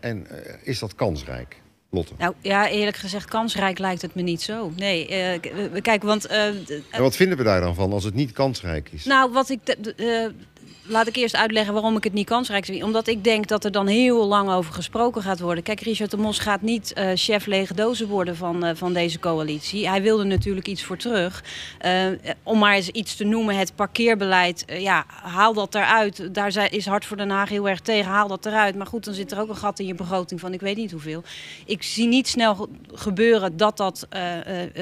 [0.00, 0.26] en
[0.62, 1.56] is dat kansrijk?
[1.90, 2.12] Lotte.
[2.18, 4.72] Nou ja, eerlijk gezegd, kansrijk lijkt het me niet zo.
[4.76, 5.06] Nee,
[5.80, 6.26] kijk, want...
[6.26, 6.64] en
[6.98, 9.04] wat vinden we daar dan van als het niet kansrijk is?
[9.04, 9.60] Nou, wat ik
[10.88, 12.84] laat ik eerst uitleggen waarom ik het niet kansrijk zie.
[12.84, 15.62] Omdat ik denk dat er dan heel lang over gesproken gaat worden.
[15.62, 19.18] Kijk, Richard de Mos gaat niet uh, chef lege dozen worden van, uh, van deze
[19.18, 19.88] coalitie.
[19.88, 21.44] Hij wilde natuurlijk iets voor terug.
[21.84, 22.06] Uh,
[22.42, 24.64] om maar eens iets te noemen, het parkeerbeleid.
[24.78, 26.34] ja, haal dat eruit.
[26.34, 28.10] Daar is Hart voor Den Haag heel erg tegen.
[28.10, 28.76] Haal dat eruit.
[28.76, 30.90] Maar goed, dan zit er ook een gat in je begroting van ik weet niet
[30.90, 31.22] hoeveel.
[31.66, 34.06] Ik zie niet snel gebeuren dat dat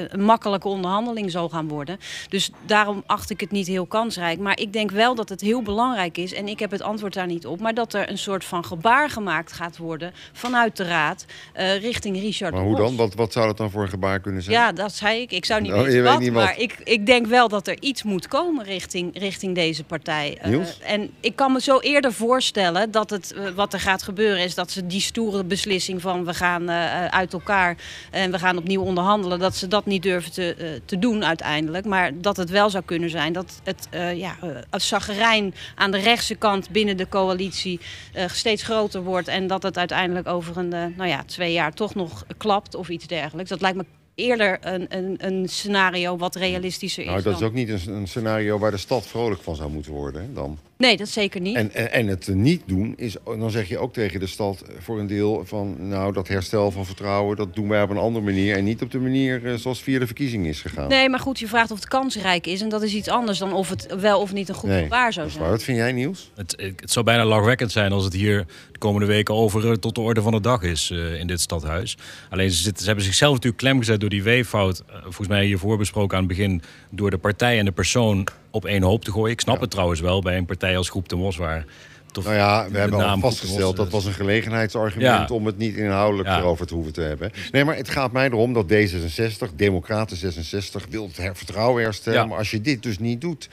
[0.09, 1.97] een makkelijke onderhandeling zal gaan worden.
[2.29, 4.39] Dus daarom acht ik het niet heel kansrijk.
[4.39, 7.27] Maar ik denk wel dat het heel belangrijk is, en ik heb het antwoord daar
[7.27, 11.25] niet op, maar dat er een soort van gebaar gemaakt gaat worden vanuit de Raad
[11.55, 12.95] uh, richting Richard Maar hoe dan?
[12.95, 14.55] Wat, wat zou dat dan voor een gebaar kunnen zijn?
[14.55, 15.31] Ja, dat zei ik.
[15.31, 18.03] Ik zou niet nou, weten wat, niet maar ik, ik denk wel dat er iets
[18.03, 20.37] moet komen richting, richting deze partij.
[20.45, 24.43] Uh, en ik kan me zo eerder voorstellen dat het, uh, wat er gaat gebeuren
[24.43, 26.69] is dat ze die stoere beslissing van we gaan
[27.11, 27.77] uit elkaar
[28.11, 31.85] en we gaan opnieuw onderhandelen, dat ze dat niet durven te, te doen uiteindelijk.
[31.85, 34.35] Maar dat het wel zou kunnen zijn dat het ja,
[34.71, 37.79] zagerijn aan de rechtse kant binnen de coalitie
[38.15, 39.27] uh, steeds groter wordt.
[39.27, 42.89] En dat het uiteindelijk over een, uh, nou ja, twee jaar toch nog klapt of
[42.89, 43.49] iets dergelijks.
[43.49, 47.09] Dat lijkt me eerder een, een, een scenario wat realistischer is.
[47.09, 49.91] Nou, dat is ook niet een, een, scenario waar de stad vrolijk van zou moeten
[49.91, 50.59] worden dan.
[50.77, 51.55] Nee, dat zeker niet.
[51.55, 54.99] En, en, en, het niet doen is, dan zeg je ook tegen de stad voor
[54.99, 58.55] een deel van, nou, dat herstel van vertrouwen, dat doen wij op een andere manier
[58.55, 60.87] en niet op de manier uh, zoals via de verkiezingen is gegaan.
[60.87, 63.53] Nee, maar goed, je vraagt of het kansrijk is en dat is iets anders dan
[63.53, 65.41] of het wel of niet een goed nee, waar zou zijn.
[65.41, 65.51] Waar.
[65.51, 66.31] Wat vind jij, Niels?
[66.35, 69.95] Het, het, zou bijna lachwekkend zijn als het hier de komende weken over uh, tot
[69.95, 71.97] de orde van de dag is uh, in dit stadhuis.
[72.29, 75.77] Alleen ze, zitten, ze hebben zichzelf natuurlijk klem gezet door die weeffout, volgens mij hiervoor
[75.77, 79.31] besproken aan het begin, door de partij en de persoon op één hoop te gooien.
[79.31, 81.65] Ik snap het trouwens wel bij een partij als Groep de Mos waar...
[82.13, 86.39] nou ja, we hebben al vastgesteld dat was een gelegenheidsargument om het niet inhoudelijk ja.
[86.39, 87.31] erover te hoeven te hebben.
[87.51, 92.27] Nee, maar het gaat mij erom dat D66, Democraten 66, wil het vertrouwen herstellen.
[92.27, 93.49] Maar als je dit dus niet doet,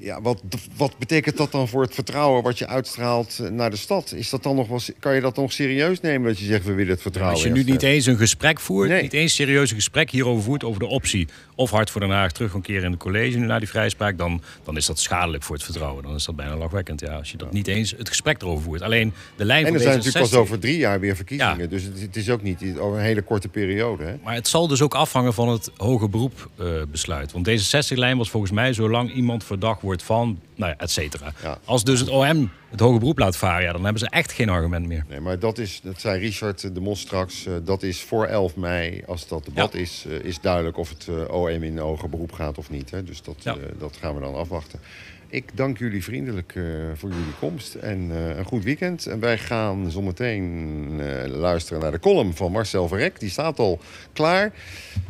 [0.00, 0.42] ja, wat,
[0.76, 4.12] wat betekent dat dan voor het vertrouwen wat je uitstraalt eh, naar de stad?
[4.12, 6.72] Is dat dan nog wel, kan je dat nog serieus nemen dat je zegt we
[6.72, 7.36] willen het vertrouwen?
[7.36, 9.02] als je nu niet eens een gesprek voert, nee.
[9.02, 11.28] niet eens serieus een gesprek hierover voert over de optie
[11.60, 14.18] of Hart voor Den Haag terug een keer in het college nu naar die vrijspraak,
[14.18, 16.02] dan, dan is dat schadelijk voor het vertrouwen.
[16.02, 17.00] Dan is dat bijna lachwekkend.
[17.00, 17.54] Ja, als je dat ja.
[17.54, 18.82] niet eens het gesprek erover voert.
[18.82, 21.58] Alleen de lijn en er zijn natuurlijk pas over drie jaar weer verkiezingen.
[21.58, 21.66] Ja.
[21.66, 24.04] Dus het, het, is ook niet over een hele korte periode.
[24.04, 24.14] Hè?
[24.24, 27.32] Maar het zal dus ook afhangen van het hoge beroep uh, besluit.
[27.32, 31.32] Want deze 60-lijn was volgens mij zolang iemand verdacht wordt van nou ja, et cetera.
[31.42, 31.58] Ja.
[31.64, 34.48] Als dus het OM het hoge beroep laat varen, ja, dan hebben ze echt geen
[34.48, 35.04] argument meer.
[35.08, 38.56] Nee, maar dat is, dat zei Richard de Mos straks, uh, dat is voor 11
[38.56, 39.78] mei, als dat debat ja.
[39.78, 42.90] is, uh, is duidelijk of het OM in hoger beroep gaat of niet.
[42.90, 43.04] Hè?
[43.04, 43.56] Dus dat, ja.
[43.78, 44.80] dat gaan we dan afwachten.
[45.28, 46.52] Ik dank jullie vriendelijk
[46.94, 49.06] voor jullie komst en een goed weekend.
[49.06, 53.20] En wij gaan zometeen luisteren naar de column van Marcel Verrek.
[53.20, 53.78] Die staat al
[54.12, 54.52] klaar.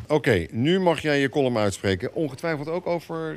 [0.03, 2.15] Oké, okay, nu mag jij je column uitspreken.
[2.15, 3.37] Ongetwijfeld ook over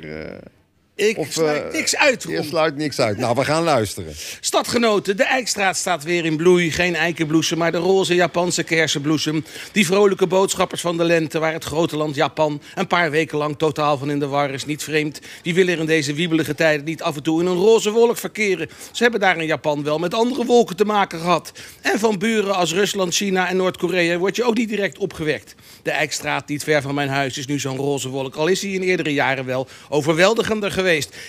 [0.96, 2.22] ik of, sluit uh, niks uit.
[2.28, 3.18] Je sluit niks uit.
[3.18, 4.14] Nou, we gaan luisteren.
[4.40, 6.70] Stadgenoten, de Eikstraat staat weer in bloei.
[6.70, 9.44] Geen eikenbloesem, maar de roze Japanse kersenbloesem.
[9.72, 12.62] Die vrolijke boodschappers van de lente, waar het grote land Japan...
[12.74, 15.20] een paar weken lang totaal van in de war is, niet vreemd.
[15.42, 18.16] Die willen er in deze wiebelige tijden niet af en toe in een roze wolk
[18.16, 18.68] verkeren.
[18.92, 21.52] Ze hebben daar in Japan wel met andere wolken te maken gehad.
[21.80, 24.18] En van buren als Rusland, China en Noord-Korea...
[24.18, 25.54] word je ook niet direct opgewekt.
[25.82, 28.34] De Eikstraat, niet ver van mijn huis, is nu zo'n roze wolk.
[28.34, 30.82] Al is hij in eerdere jaren wel overweldigender geweest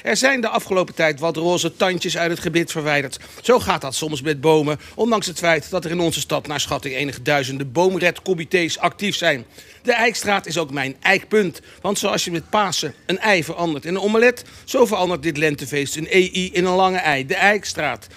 [0.04, 3.20] Er zijn de afgelopen tijd wat roze tandjes uit het gebit verwijderd.
[3.42, 6.60] Zo gaat dat soms met bomen, ondanks het feit dat er in onze stad naar
[6.60, 9.46] schatting enige duizenden boomredcomité's actief zijn.
[9.86, 11.62] De Eikstraat is ook mijn eikpunt.
[11.82, 14.44] Want zoals je met Pasen een ei verandert in een omelet...
[14.64, 17.26] zo verandert dit lentefeest een EI in een lange ei.
[17.26, 18.08] De Eikstraat.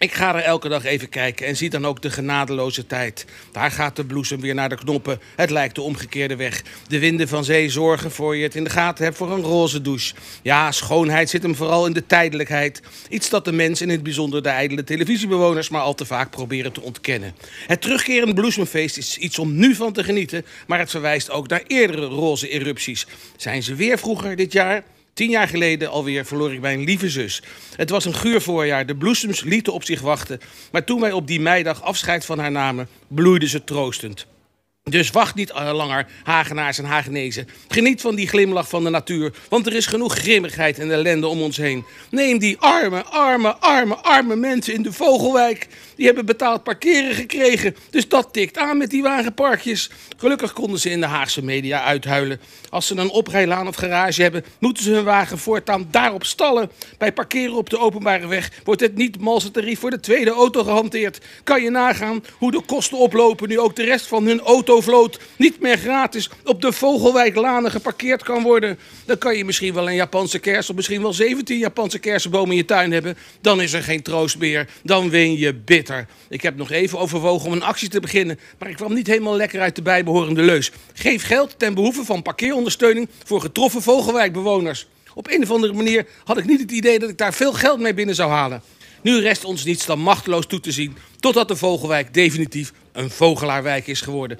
[0.00, 3.26] Ik ga er elke dag even kijken en zie dan ook de genadeloze tijd.
[3.52, 5.20] Daar gaat de bloesem weer naar de knoppen.
[5.36, 6.62] Het lijkt de omgekeerde weg.
[6.86, 9.80] De winden van zee zorgen voor je het in de gaten hebt voor een roze
[9.80, 10.14] douche.
[10.42, 12.82] Ja, schoonheid zit hem vooral in de tijdelijkheid.
[13.08, 16.72] Iets dat de mens, in het bijzonder de ijdele televisiebewoners, maar al te vaak proberen
[16.72, 17.34] te ontkennen.
[17.66, 21.62] Het terugkerende bloesemfeest is iets om nu van te genieten, maar het verwijst ook naar
[21.66, 23.06] eerdere roze erupties.
[23.36, 24.82] Zijn ze weer vroeger dit jaar?
[25.20, 27.42] Tien jaar geleden alweer verloor ik mijn lieve zus.
[27.76, 30.40] Het was een guur voorjaar, de bloesems lieten op zich wachten.
[30.72, 34.26] Maar toen wij op die meidag afscheid van haar namen, bloeide ze troostend.
[34.82, 37.48] Dus wacht niet langer, Hagenaars en Hagenezen.
[37.68, 41.42] Geniet van die glimlach van de natuur, want er is genoeg grimmigheid en ellende om
[41.42, 41.84] ons heen.
[42.10, 45.68] Neem die arme, arme, arme, arme mensen in de Vogelwijk.
[46.00, 47.76] Die hebben betaald parkeren gekregen.
[47.90, 49.90] Dus dat tikt aan met die wagenparkjes.
[50.16, 52.40] Gelukkig konden ze in de Haagse media uithuilen.
[52.68, 56.70] Als ze een oprijlaan of garage hebben, moeten ze hun wagen voortaan daarop stallen.
[56.98, 60.64] Bij parkeren op de openbare weg wordt het niet malse tarief voor de tweede auto
[60.64, 61.18] gehanteerd.
[61.44, 65.60] Kan je nagaan hoe de kosten oplopen nu ook de rest van hun autovloot niet
[65.60, 68.78] meer gratis op de Vogelwijklanen geparkeerd kan worden.
[69.04, 72.56] Dan kan je misschien wel een Japanse kers of misschien wel 17 Japanse kersenbomen in
[72.56, 73.16] je tuin hebben.
[73.40, 74.68] Dan is er geen troost meer.
[74.82, 75.88] Dan win je bitter.
[76.28, 79.36] Ik heb nog even overwogen om een actie te beginnen, maar ik kwam niet helemaal
[79.36, 80.70] lekker uit de bijbehorende leus.
[80.92, 84.86] Geef geld ten behoeve van parkeerondersteuning voor getroffen Vogelwijkbewoners.
[85.14, 87.80] Op een of andere manier had ik niet het idee dat ik daar veel geld
[87.80, 88.62] mee binnen zou halen.
[89.02, 93.86] Nu rest ons niets dan machteloos toe te zien totdat de Vogelwijk definitief een vogelaarwijk
[93.86, 94.38] is geworden.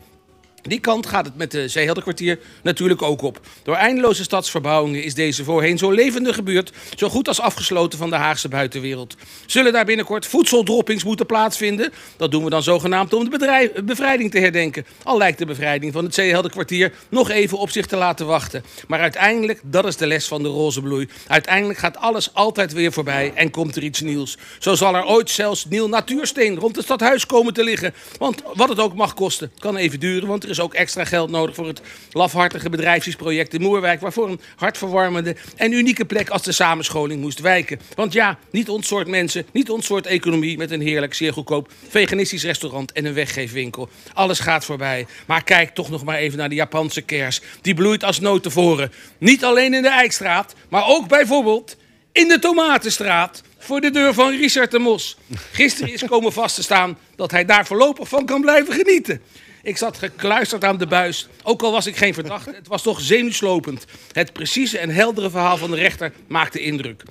[0.62, 3.40] Die kant gaat het met de Zeehelderkwartier natuurlijk ook op.
[3.62, 8.16] Door eindeloze stadsverbouwingen is deze voorheen zo levendige buurt zo goed als afgesloten van de
[8.16, 9.16] Haagse buitenwereld.
[9.46, 11.92] Zullen daar binnenkort voedseldroppings moeten plaatsvinden?
[12.16, 14.86] Dat doen we dan zogenaamd om de bevrijding te herdenken.
[15.02, 18.64] Al lijkt de bevrijding van het Zeehelderkwartier nog even op zich te laten wachten.
[18.86, 21.08] Maar uiteindelijk, dat is de les van de roze bloei.
[21.26, 24.38] Uiteindelijk gaat alles altijd weer voorbij en komt er iets nieuws.
[24.58, 27.94] Zo zal er ooit zelfs nieuw natuursteen rond het stadhuis komen te liggen.
[28.18, 31.30] Want wat het ook mag kosten, kan even duren, want er is ook extra geld
[31.30, 31.80] nodig voor het
[32.12, 37.80] lafhartige bedrijfsproject in Moerwijk, waarvoor een hartverwarmende en unieke plek als de samenscholing moest wijken.
[37.94, 41.72] Want ja, niet ons soort mensen, niet ons soort economie met een heerlijk, zeer goedkoop
[41.88, 43.88] veganistisch restaurant en een weggeefwinkel.
[44.12, 45.06] Alles gaat voorbij.
[45.26, 47.40] Maar kijk toch nog maar even naar de Japanse kers.
[47.60, 48.92] Die bloeit als notenvoren.
[49.18, 51.76] Niet alleen in de Eikstraat, maar ook bijvoorbeeld
[52.12, 55.16] in de Tomatenstraat voor de deur van Richard de Mos.
[55.52, 59.22] Gisteren is komen vast te staan dat hij daar voorlopig van kan blijven genieten.
[59.62, 61.28] Ik zat gekluisterd aan de buis.
[61.42, 63.84] Ook al was ik geen verdachte, het was toch zenuwslopend.
[64.12, 67.02] Het precieze en heldere verhaal van de rechter maakte indruk.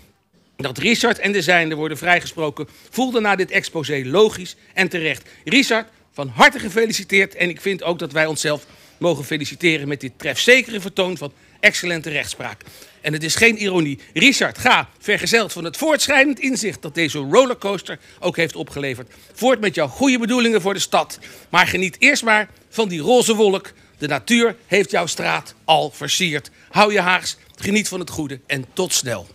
[0.58, 5.30] Dat Richard en de zijnde worden vrijgesproken voelde na dit exposé logisch en terecht.
[5.44, 7.36] Richard, van harte gefeliciteerd.
[7.36, 8.66] En ik vind ook dat wij onszelf
[8.98, 12.62] mogen feliciteren met dit trefzekere vertoon van excellente rechtspraak.
[13.02, 14.00] En het is geen ironie.
[14.14, 19.14] Richard, ga, vergezeld van het voortschrijdend inzicht dat deze rollercoaster ook heeft opgeleverd.
[19.34, 21.20] Voort met jouw goede bedoelingen voor de stad.
[21.50, 23.72] Maar geniet eerst maar van die roze wolk.
[23.98, 26.52] De natuur heeft jouw straat al versierd.
[26.70, 29.28] Hou je haags, geniet van het goede en tot snel.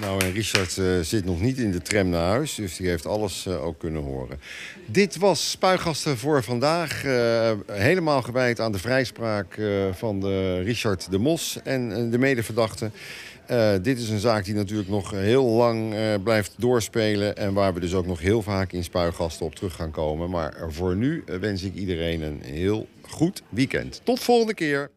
[0.00, 3.06] Nou, en Richard uh, zit nog niet in de tram naar huis, dus die heeft
[3.06, 4.40] alles uh, ook kunnen horen.
[4.86, 7.04] Dit was Spuigasten voor vandaag.
[7.04, 9.60] Uh, helemaal gewijd aan de vrijspraak
[9.92, 12.90] van de Richard de Mos en de medeverdachte.
[13.82, 17.36] dit is een zaak die natuurlijk nog heel lang blijft doorspelen...
[17.36, 20.30] en waar we dus ook nog heel vaak in Spuigasten op terug gaan komen.
[20.30, 24.00] Maar voor nu wens ik iedereen een heel goed weekend.
[24.04, 24.90] Tot volgende keer.